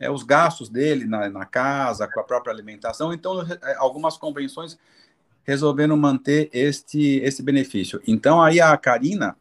[0.00, 3.12] é, os gastos dele na, na, casa, com a própria alimentação.
[3.12, 4.78] Então, é, algumas convenções
[5.44, 8.00] resolveram manter este, este benefício.
[8.06, 9.36] Então, aí a Karina,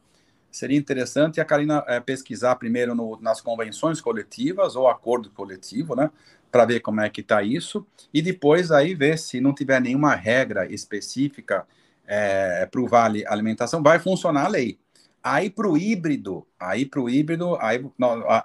[0.51, 6.11] seria interessante a Karina é, pesquisar primeiro no, nas convenções coletivas ou acordo coletivo, né,
[6.51, 10.13] para ver como é que está isso, e depois aí ver se não tiver nenhuma
[10.13, 11.65] regra específica
[12.05, 14.77] é, para o vale alimentação, vai funcionar a lei.
[15.23, 17.83] Aí para o híbrido, aí para o híbrido, aí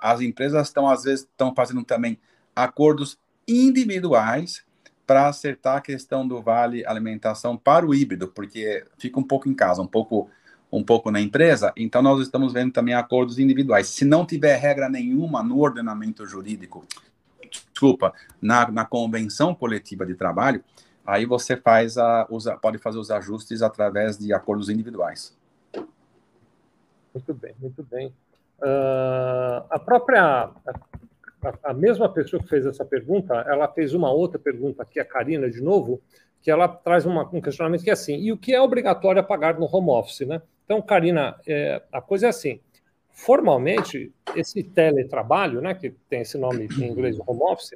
[0.01, 2.19] as empresas estão às vezes estão fazendo também
[2.55, 4.63] acordos individuais
[5.09, 9.55] para acertar a questão do vale alimentação para o híbrido, porque fica um pouco em
[9.55, 10.29] casa, um pouco
[10.71, 13.89] um pouco na empresa, então nós estamos vendo também acordos individuais.
[13.89, 16.85] Se não tiver regra nenhuma no ordenamento jurídico,
[17.73, 20.63] desculpa, na, na convenção coletiva de trabalho,
[21.07, 25.35] aí você faz a, usa, pode fazer os ajustes através de acordos individuais.
[27.15, 28.09] Muito bem, muito bem.
[28.61, 30.51] Uh, a própria,
[31.63, 35.51] a, mesma pessoa que fez essa pergunta, ela fez uma outra pergunta aqui, a Karina,
[35.51, 36.01] de novo,
[36.41, 39.25] que ela traz uma, um questionamento que é assim, e o que é obrigatório a
[39.25, 40.43] pagar no home office, né?
[40.65, 42.61] Então, Karina, é, a coisa é assim,
[43.11, 47.75] formalmente, esse teletrabalho, né, que tem esse nome em inglês, home office,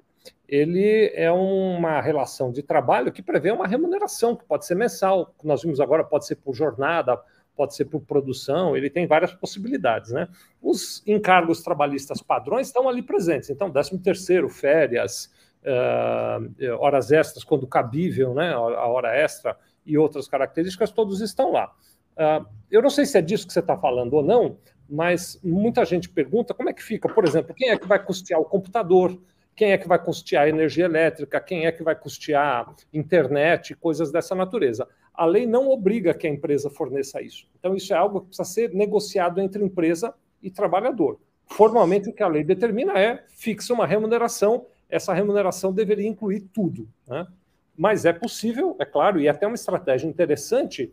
[0.48, 5.62] ele é uma relação de trabalho que prevê uma remuneração, que pode ser mensal, nós
[5.62, 7.18] vimos agora, pode ser por jornada,
[7.56, 10.28] pode ser por produção, ele tem várias possibilidades, né?
[10.60, 15.30] Os encargos trabalhistas padrões estão ali presentes, então, 13 terceiro, férias,
[15.62, 21.72] uh, horas extras, quando cabível, né, a hora extra e outras características, todos estão lá.
[22.12, 25.84] Uh, eu não sei se é disso que você está falando ou não, mas muita
[25.84, 29.18] gente pergunta como é que fica, por exemplo, quem é que vai custear o computador,
[29.54, 34.10] quem é que vai custear a energia elétrica, quem é que vai custear internet, coisas
[34.10, 34.88] dessa natureza.
[35.14, 37.48] A lei não obriga que a empresa forneça isso.
[37.58, 41.18] Então, isso é algo que precisa ser negociado entre empresa e trabalhador.
[41.46, 46.88] Formalmente, o que a lei determina é fixa uma remuneração, essa remuneração deveria incluir tudo.
[47.06, 47.26] Né?
[47.76, 50.92] Mas é possível, é claro, e é até uma estratégia interessante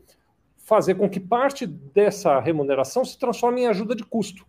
[0.58, 4.46] fazer com que parte dessa remuneração se transforme em ajuda de custo.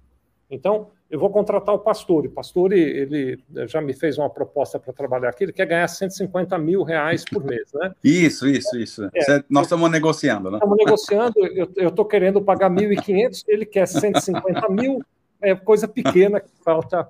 [0.50, 2.28] Então, eu vou contratar o Pastore.
[2.28, 6.58] O Pastore, ele já me fez uma proposta para trabalhar aqui, ele quer ganhar 150
[6.58, 7.92] mil reais por mês, né?
[8.02, 9.04] Isso, isso, isso.
[9.14, 10.56] É, nós estamos negociando, né?
[10.56, 11.34] Estamos negociando,
[11.76, 15.00] eu estou querendo pagar 1.500, ele quer 150 mil,
[15.40, 17.08] é coisa pequena que falta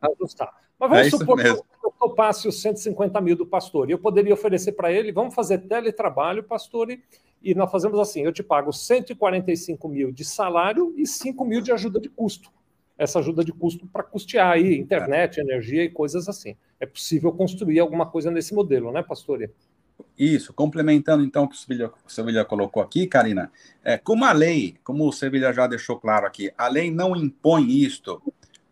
[0.00, 0.52] ajustar.
[0.78, 1.56] Mas vamos é supor mesmo.
[1.56, 3.90] que eu topasse os 150 mil do Pastore.
[3.90, 7.02] Eu poderia oferecer para ele, vamos fazer teletrabalho, Pastore,
[7.42, 11.72] e nós fazemos assim: eu te pago 145 mil de salário e 5 mil de
[11.72, 12.50] ajuda de custo.
[12.96, 16.56] Essa ajuda de custo para custear aí internet, energia e coisas assim.
[16.80, 19.48] É possível construir alguma coisa nesse modelo, né, Pastor?
[20.18, 23.52] Isso, complementando então o que o Sevilha colocou aqui, Karina,
[23.84, 27.70] é, como a lei, como o Sevilha já deixou claro aqui, a lei não impõe
[27.70, 28.20] isto,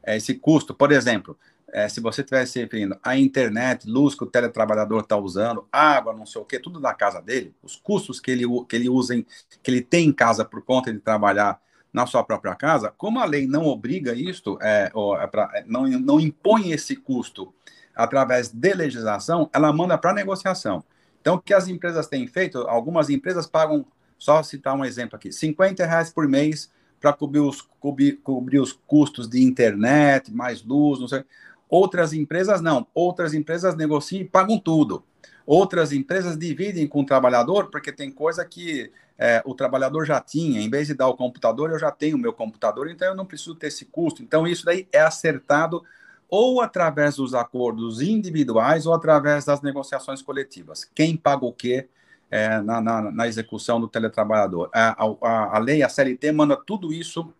[0.03, 0.75] é, esse custo.
[0.75, 1.39] Por exemplo,
[1.77, 6.15] é, se você estiver se referindo à internet, luz que o teletrabalhador está usando, água,
[6.15, 9.15] não sei o que, tudo da casa dele, os custos que ele, que ele usa,
[9.15, 9.27] em,
[9.63, 11.61] que ele tem em casa por conta de trabalhar
[11.93, 15.65] na sua própria casa, como a lei não obriga isto, é, ou, é pra, é,
[15.67, 17.53] não, não impõe esse custo
[17.95, 20.83] através de legislação, ela manda para negociação.
[21.21, 23.85] Então, o que as empresas têm feito, algumas empresas pagam,
[24.17, 28.73] só citar um exemplo aqui, 50 reais por mês para cobrir os, cobrir, cobrir os
[28.73, 31.23] custos de internet, mais luz, não sei.
[31.69, 32.87] Outras empresas não.
[32.95, 35.05] Outras empresas negociam e pagam tudo.
[35.47, 40.61] Outras empresas dividem com o trabalhador, porque tem coisa que é, o trabalhador já tinha.
[40.61, 43.25] Em vez de dar o computador, eu já tenho o meu computador, então eu não
[43.25, 44.23] preciso ter esse custo.
[44.23, 45.83] Então, isso daí é acertado
[46.29, 50.85] ou através dos acordos individuais ou através das negociações coletivas.
[50.85, 51.89] Quem paga o quê
[52.31, 54.69] é, na, na, na, execução do teletrabalhador?
[54.75, 57.33] A, a, a lei, a CLT, manda tudo isso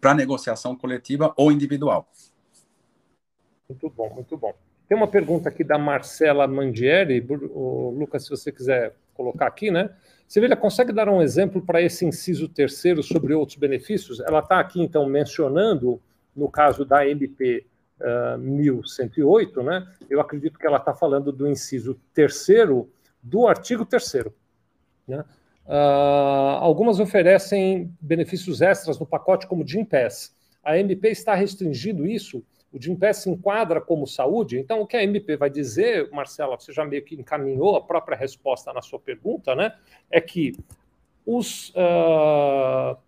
[0.00, 2.08] para negociação coletiva ou individual.
[3.74, 4.54] Muito bom, muito bom.
[4.88, 7.26] Tem uma pergunta aqui da Marcela Mandieri.
[7.50, 9.90] O Lucas, se você quiser colocar aqui, né?
[10.28, 14.20] Sevilha, consegue dar um exemplo para esse inciso terceiro sobre outros benefícios?
[14.20, 16.00] Ela está aqui, então, mencionando,
[16.34, 17.66] no caso da MP
[18.00, 19.86] uh, 1108, né?
[20.08, 22.88] Eu acredito que ela está falando do inciso terceiro
[23.22, 24.34] do artigo terceiro.
[25.08, 25.24] Né?
[25.66, 30.34] Uh, algumas oferecem benefícios extras no pacote, como Gimpass.
[30.62, 32.44] A MP está restringindo isso
[32.74, 36.72] o Gimpass se enquadra como saúde, então o que a MP vai dizer, Marcela, você
[36.72, 39.76] já meio que encaminhou a própria resposta na sua pergunta, né?
[40.10, 40.56] É que
[41.24, 42.98] os uh,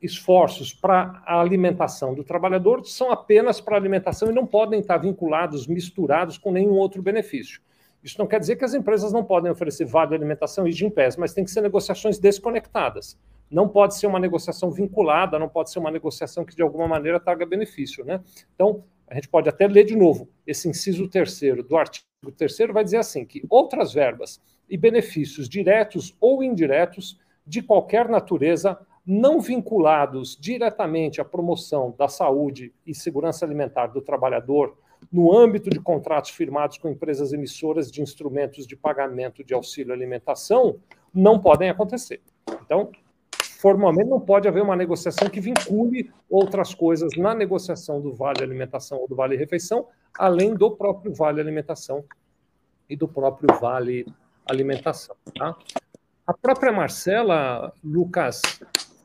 [0.00, 5.66] esforços para a alimentação do trabalhador são apenas para alimentação e não podem estar vinculados,
[5.66, 7.60] misturados com nenhum outro benefício.
[8.04, 11.34] Isso não quer dizer que as empresas não podem oferecer vale alimentação e Gimpass, mas
[11.34, 13.18] tem que ser negociações desconectadas
[13.50, 17.18] não pode ser uma negociação vinculada, não pode ser uma negociação que de alguma maneira
[17.18, 18.20] traga benefício, né?
[18.54, 22.04] Então, a gente pode até ler de novo esse inciso terceiro do artigo
[22.36, 28.78] terceiro vai dizer assim que outras verbas e benefícios diretos ou indiretos de qualquer natureza
[29.06, 34.76] não vinculados diretamente à promoção da saúde e segurança alimentar do trabalhador
[35.10, 40.78] no âmbito de contratos firmados com empresas emissoras de instrumentos de pagamento de auxílio alimentação
[41.12, 42.20] não podem acontecer.
[42.62, 42.92] Então,
[43.60, 48.98] formalmente não pode haver uma negociação que vincule outras coisas na negociação do vale alimentação
[48.98, 49.86] ou do vale refeição,
[50.18, 52.02] além do próprio vale alimentação
[52.88, 54.06] e do próprio vale
[54.46, 55.14] alimentação.
[55.36, 55.54] Tá?
[56.26, 58.40] A própria Marcela, Lucas,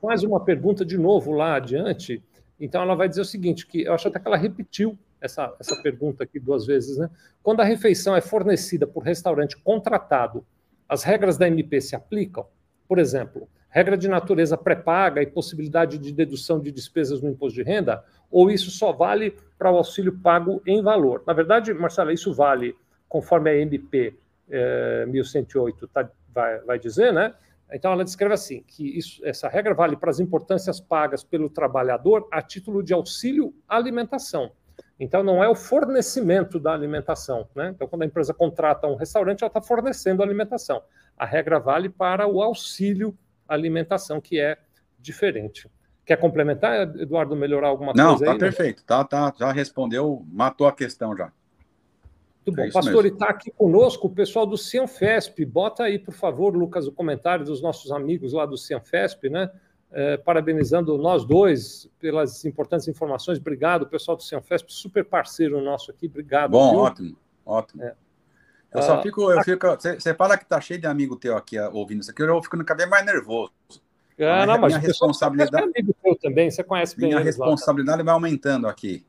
[0.02, 2.24] faz uma pergunta de novo lá adiante.
[2.58, 5.76] Então ela vai dizer o seguinte, que eu acho até que ela repetiu essa, essa
[5.82, 7.10] pergunta aqui duas vezes, né?
[7.44, 10.46] Quando a refeição é fornecida por restaurante contratado,
[10.88, 12.48] as regras da MP se aplicam?
[12.88, 17.62] Por exemplo, regra de natureza pré-paga e possibilidade de dedução de despesas no imposto de
[17.62, 18.02] renda?
[18.32, 21.22] Ou isso só vale para o auxílio pago em valor?
[21.28, 22.74] Na verdade, Marcela, isso vale
[23.10, 24.16] conforme a MP
[24.50, 27.34] eh, 1108 tá, vai, vai dizer, né?
[27.70, 32.30] Então ela descreve assim que isso, essa regra vale para as importâncias pagas pelo trabalhador
[32.32, 34.52] a título de auxílio alimentação.
[34.98, 37.74] Então não é o fornecimento da alimentação, né?
[37.76, 40.82] Então quando a empresa contrata um restaurante, ela está fornecendo alimentação.
[41.18, 43.14] A regra vale para o auxílio
[43.48, 44.58] alimentação, que é
[45.00, 45.70] diferente.
[46.06, 48.26] Quer complementar, Eduardo, melhorar alguma não, coisa?
[48.26, 48.84] Não, tá perfeito.
[48.84, 51.32] Tá, tá, já respondeu, matou a questão já.
[52.46, 52.64] Muito bom.
[52.64, 55.44] É Pastor, está aqui conosco o pessoal do Cianfesp.
[55.46, 59.52] Bota aí, por favor, Lucas, o comentário dos nossos amigos lá do Cianfesp, né?
[59.92, 63.40] É, parabenizando nós dois pelas importantes informações.
[63.40, 66.06] Obrigado, pessoal do Cianfesp, super parceiro nosso aqui.
[66.06, 66.52] Obrigado.
[66.52, 66.80] Bom, viu?
[66.82, 67.84] ótimo, ótimo.
[67.84, 67.96] É.
[68.76, 69.68] Eu só ah, fico, eu fico.
[69.68, 72.80] Você fala que tá cheio de amigo teu aqui ouvindo isso aqui, eu ficando cada
[72.80, 73.52] vez mais nervoso.
[74.20, 77.10] Ah, não, mas minha responsabilidade é amigo teu também, você conhece bem.
[77.10, 79.06] Minha responsabilidade lá, vai aumentando aqui.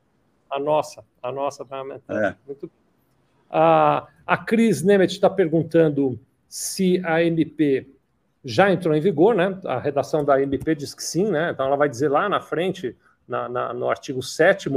[0.50, 2.18] A nossa, a nossa vai aumentando.
[2.18, 2.36] É.
[2.46, 2.76] Muito bem.
[3.50, 7.88] A, a Cris Nemet está perguntando se a MP
[8.44, 9.58] já entrou em vigor, né?
[9.64, 11.50] A redação da MP diz que sim, né?
[11.50, 12.96] Então ela vai dizer lá na frente,
[13.26, 14.70] na, na, no artigo 7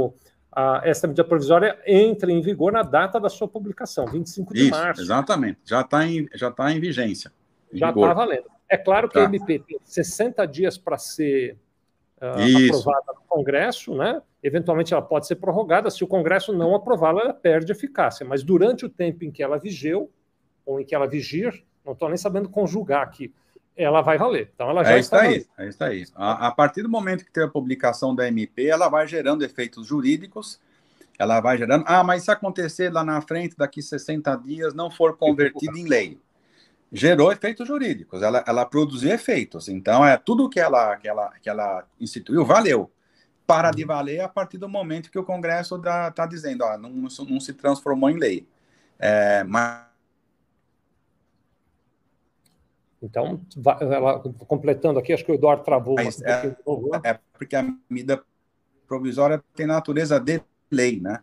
[0.82, 5.02] essa medida provisória entra em vigor na data da sua publicação, 25 de Isso, março.
[5.02, 7.32] Exatamente, já está em, já tá em vigência.
[7.72, 8.46] Em já está valendo.
[8.68, 9.22] É claro que tá.
[9.22, 11.56] a MP tem 60 dias para ser
[12.20, 14.22] uh, aprovada no Congresso, né?
[14.42, 15.90] Eventualmente ela pode ser prorrogada.
[15.90, 18.24] Se o Congresso não aprová-la, ela perde eficácia.
[18.24, 20.10] Mas durante o tempo em que ela vigeu,
[20.64, 23.34] ou em que ela vigir, não estou nem sabendo conjugar aqui,
[23.82, 24.50] ela vai valer.
[24.54, 25.46] Então ela já é está aí.
[25.58, 26.06] É isso aí.
[26.14, 29.86] A, a partir do momento que tem a publicação da MP, ela vai gerando efeitos
[29.86, 30.60] jurídicos.
[31.18, 31.84] Ela vai gerando.
[31.86, 36.18] Ah, mas se acontecer lá na frente, daqui 60 dias, não for convertido em lei
[36.92, 39.68] gerou efeitos jurídicos, ela, ela produziu efeitos.
[39.68, 42.90] Então, é tudo que ela, que ela, que ela instituiu valeu.
[43.46, 43.88] Para de uhum.
[43.88, 48.08] valer a partir do momento que o Congresso está dizendo, ó, não, não se transformou
[48.08, 48.46] em lei.
[48.98, 49.79] É, mas
[53.02, 53.40] então,
[53.80, 55.94] ela, completando aqui, acho que o Eduardo travou.
[55.94, 56.56] Mas, é, né?
[57.04, 58.22] é, porque a medida
[58.86, 60.40] provisória tem natureza de
[60.70, 61.20] lei, né?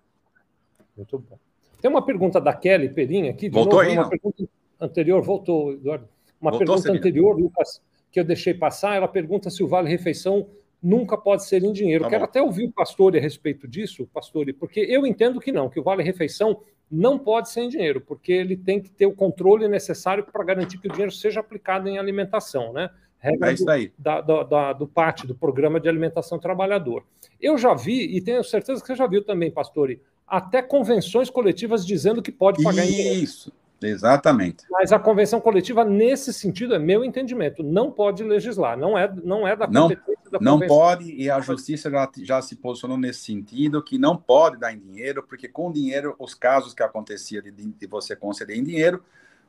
[0.96, 1.38] Muito bom.
[1.80, 3.50] Tem uma pergunta da Kelly Perim aqui.
[3.50, 4.44] Voltou novo, aí, uma pergunta
[4.80, 6.08] anterior, voltou, Eduardo.
[6.42, 10.48] Uma voltou, pergunta anterior, Lucas, que eu deixei passar, ela pergunta se o Vale Refeição
[10.82, 12.06] nunca pode ser em dinheiro.
[12.06, 15.70] Tá Quero até ouvir o Pastore a respeito disso, Pastore, porque eu entendo que não,
[15.70, 19.14] que o Vale Refeição não pode ser em dinheiro, porque ele tem que ter o
[19.14, 22.90] controle necessário para garantir que o dinheiro seja aplicado em alimentação, né?
[23.20, 23.88] Regra é isso aí.
[23.88, 27.04] Do, da, da, da, do PAT, do Programa de Alimentação Trabalhador.
[27.42, 31.86] Eu já vi, e tenho certeza que você já viu também, Pastore, até convenções coletivas
[31.86, 32.94] dizendo que pode pagar isso.
[32.94, 33.24] em dinheiro.
[33.24, 33.54] Isso.
[33.82, 34.66] Exatamente.
[34.70, 39.48] Mas a convenção coletiva, nesse sentido, é meu entendimento, não pode legislar, não é, não
[39.48, 43.20] é da competência não, da Não pode, e a justiça já, já se posicionou nesse
[43.22, 47.52] sentido, que não pode dar em dinheiro, porque com dinheiro, os casos que acontecia de,
[47.52, 49.04] de você conceder em dinheiro,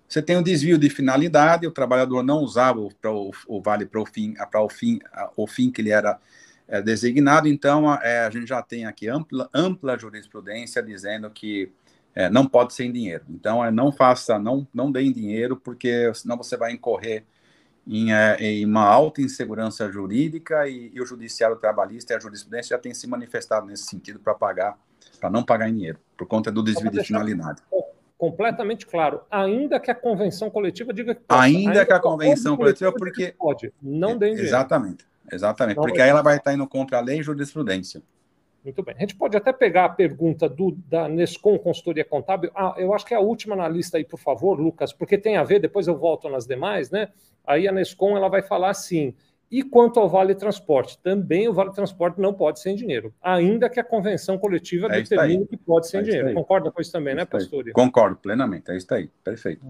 [0.06, 4.00] você tem um desvio de finalidade, o trabalhador não usava o, o, o vale para
[4.00, 4.98] o fim, para o fim,
[5.36, 6.18] o fim que ele era
[6.66, 11.72] é, designado, então é, a gente já tem aqui ampla, ampla jurisprudência dizendo que
[12.18, 13.24] é, não pode ser em dinheiro.
[13.30, 17.24] Então, é, não faça, não, não dê em dinheiro, porque senão você vai incorrer
[17.86, 22.76] em, é, em uma alta insegurança jurídica e, e, o judiciário trabalhista e a jurisprudência
[22.76, 24.76] já tem se manifestado nesse sentido para pagar,
[25.20, 27.62] para não pagar em dinheiro, por conta do desvio de finalidade.
[28.18, 31.40] Completamente claro, ainda que a convenção coletiva diga que pode.
[31.40, 33.32] Ainda, ainda que a convenção coletiva, porque.
[33.38, 34.48] Pode, não dê em dinheiro.
[34.48, 38.02] Exatamente, exatamente, não porque aí ela vai estar indo contra a lei e jurisprudência.
[38.68, 38.94] Muito bem.
[38.98, 42.50] A gente pode até pegar a pergunta do, da Nescom Consultoria Contábil.
[42.54, 45.38] Ah, eu acho que é a última na lista aí, por favor, Lucas, porque tem
[45.38, 47.08] a ver, depois eu volto nas demais, né?
[47.46, 49.14] Aí a Nescom ela vai falar assim.
[49.50, 50.98] E quanto ao Vale Transporte?
[50.98, 55.00] Também o Vale Transporte não pode ser em dinheiro, ainda que a convenção coletiva é
[55.00, 56.34] determine que pode ser em é dinheiro.
[56.34, 57.64] Concorda com isso também, é né, pastor?
[57.72, 59.64] Concordo plenamente, é isso aí, perfeito.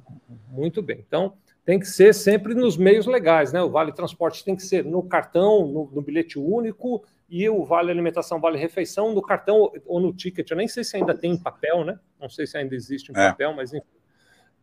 [0.51, 1.05] Muito bem.
[1.07, 1.35] Então,
[1.65, 3.63] tem que ser sempre nos meios legais, né?
[3.63, 7.91] O Vale Transporte tem que ser no cartão, no, no bilhete único e o vale
[7.91, 10.51] alimentação, vale refeição no cartão ou no ticket.
[10.51, 11.99] Eu nem sei se ainda tem em papel, né?
[12.21, 13.29] Não sei se ainda existe em é.
[13.31, 13.87] papel, mas enfim.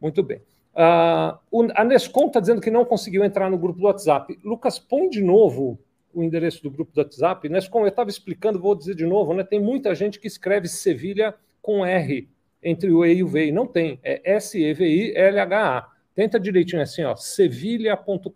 [0.02, 0.42] Muito bem.
[0.74, 4.38] Uh, a Nescom está dizendo que não conseguiu entrar no grupo do WhatsApp.
[4.44, 5.80] Lucas, põe de novo
[6.14, 7.48] o endereço do grupo do WhatsApp.
[7.48, 9.44] Nescom, eu estava explicando, vou dizer de novo, né?
[9.44, 12.30] Tem muita gente que escreve Sevilha com R
[12.64, 13.48] entre o E e o V.
[13.48, 14.00] E não tem.
[14.04, 15.88] É S-E-V-I-L-H-A.
[16.16, 18.30] Tenta direitinho assim, ó, sevilha.com.br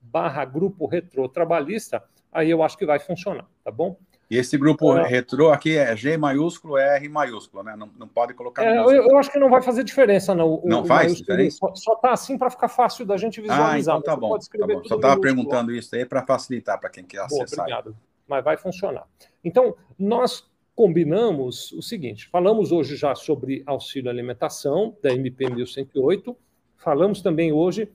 [0.00, 2.02] barra grupo retro trabalhista,
[2.32, 3.96] aí eu acho que vai funcionar, tá bom?
[4.30, 5.08] E esse grupo é.
[5.08, 7.74] retrô aqui é G maiúsculo, R maiúsculo, né?
[7.76, 8.62] Não, não pode colocar.
[8.62, 10.48] É, eu, eu, acho que não vai fazer diferença, não.
[10.48, 11.58] O, não o faz diferença?
[11.74, 13.96] Só está assim para ficar fácil da gente visualizar.
[13.96, 14.38] Ah, então tá bom.
[14.38, 14.84] Tá bom.
[14.84, 17.64] Só estava perguntando isso aí para facilitar para quem quer Boa, acessar.
[17.64, 17.96] Obrigado.
[18.28, 19.04] Mas vai funcionar.
[19.42, 26.36] Então, nós combinamos o seguinte: falamos hoje já sobre auxílio alimentação, da MP 1108,
[26.76, 27.90] falamos também hoje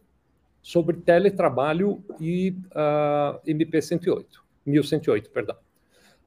[0.66, 5.56] sobre teletrabalho e uh, MP 108, 1108, perdão.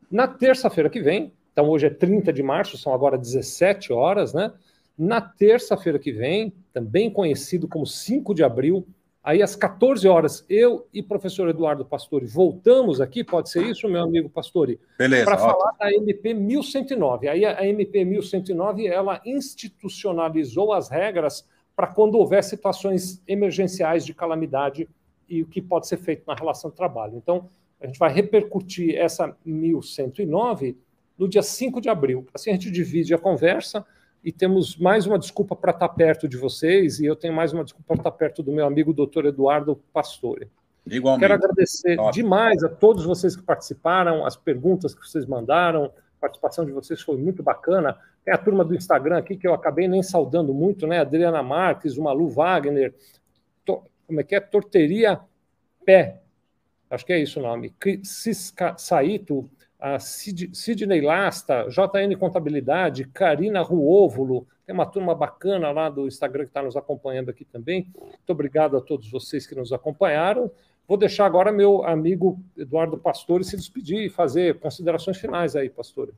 [0.09, 4.53] Na terça-feira que vem, então hoje é 30 de março, são agora 17 horas, né?
[4.97, 8.87] Na terça-feira que vem, também conhecido como 5 de abril,
[9.25, 14.05] aí às 14 horas, eu e professor Eduardo Pastori voltamos aqui, pode ser isso, meu
[14.05, 14.79] amigo Pastori?
[14.97, 15.25] Beleza.
[15.25, 17.27] Para falar da MP 1109.
[17.27, 21.45] Aí a MP 1109, ela institucionalizou as regras
[21.79, 24.89] para quando houver situações emergenciais de calamidade
[25.29, 27.15] e o que pode ser feito na relação de trabalho.
[27.17, 27.49] Então,
[27.81, 30.77] a gente vai repercutir essa 1109
[31.17, 32.27] no dia 5 de abril.
[32.35, 33.87] Assim a gente divide a conversa
[34.25, 37.63] e temos mais uma desculpa para estar perto de vocês e eu tenho mais uma
[37.63, 40.49] desculpa para estar perto do meu amigo doutor Eduardo Pastore.
[40.85, 41.21] Igualmente.
[41.21, 46.67] Quero agradecer demais a todos vocês que participaram, as perguntas que vocês mandaram, a participação
[46.67, 47.97] de vocês foi muito bacana.
[48.29, 50.99] Tem a turma do Instagram aqui que eu acabei nem saudando muito, né?
[50.99, 52.95] Adriana Marques, o Malu Wagner,
[53.65, 54.41] to, como é que é?
[54.41, 55.19] Torteria
[55.83, 56.21] Pé,
[56.91, 59.49] acho que é isso o nome, Cisca Saito,
[59.81, 66.51] a Sidney Lasta, JN Contabilidade, Karina Ruóvulo, tem uma turma bacana lá do Instagram que
[66.51, 67.91] está nos acompanhando aqui também.
[67.99, 70.51] Muito obrigado a todos vocês que nos acompanharam.
[70.87, 76.13] Vou deixar agora meu amigo Eduardo Pastore se despedir e fazer considerações finais aí, Pastore.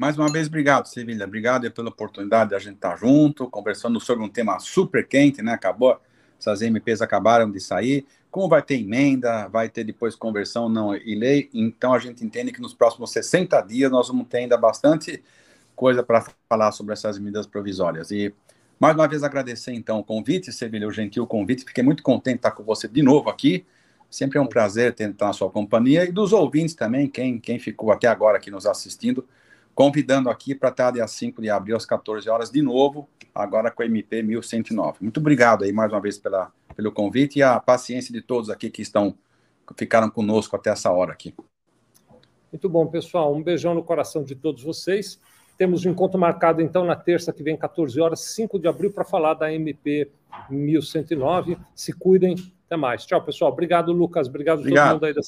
[0.00, 1.26] Mais uma vez, obrigado, Sevilha.
[1.26, 5.52] Obrigado pela oportunidade de a gente estar junto, conversando sobre um tema super quente, né?
[5.52, 6.00] Acabou,
[6.38, 11.14] essas MPs acabaram de sair como vai ter emenda, vai ter depois conversão não e
[11.14, 15.22] lei, então a gente entende que nos próximos 60 dias nós vamos ter ainda bastante
[15.76, 18.10] coisa para falar sobre essas medidas provisórias.
[18.10, 18.32] E
[18.78, 22.38] mais uma vez agradecer então o convite, Sevilha, o gentil convite, fiquei muito contente de
[22.38, 23.66] estar com você de novo aqui.
[24.08, 27.92] Sempre é um prazer ter na sua companhia e dos ouvintes também, quem, quem ficou
[27.92, 29.28] até agora aqui nos assistindo,
[29.80, 33.82] convidando aqui para estar dia 5 de abril às 14 horas de novo, agora com
[33.82, 34.98] a MP 1109.
[35.00, 38.68] Muito obrigado aí mais uma vez pela pelo convite e a paciência de todos aqui
[38.68, 39.16] que estão
[39.78, 41.34] ficaram conosco até essa hora aqui.
[42.52, 43.34] Muito bom, pessoal.
[43.34, 45.18] Um beijão no coração de todos vocês.
[45.56, 49.04] Temos um encontro marcado, então, na terça que vem, 14 horas, 5 de abril, para
[49.06, 50.10] falar da MP
[50.50, 51.56] 1109.
[51.74, 52.34] Se cuidem.
[52.66, 53.06] Até mais.
[53.06, 53.50] Tchau, pessoal.
[53.50, 54.28] Obrigado, Lucas.
[54.28, 54.84] Obrigado, Obrigado.
[54.84, 55.18] todo mundo aí da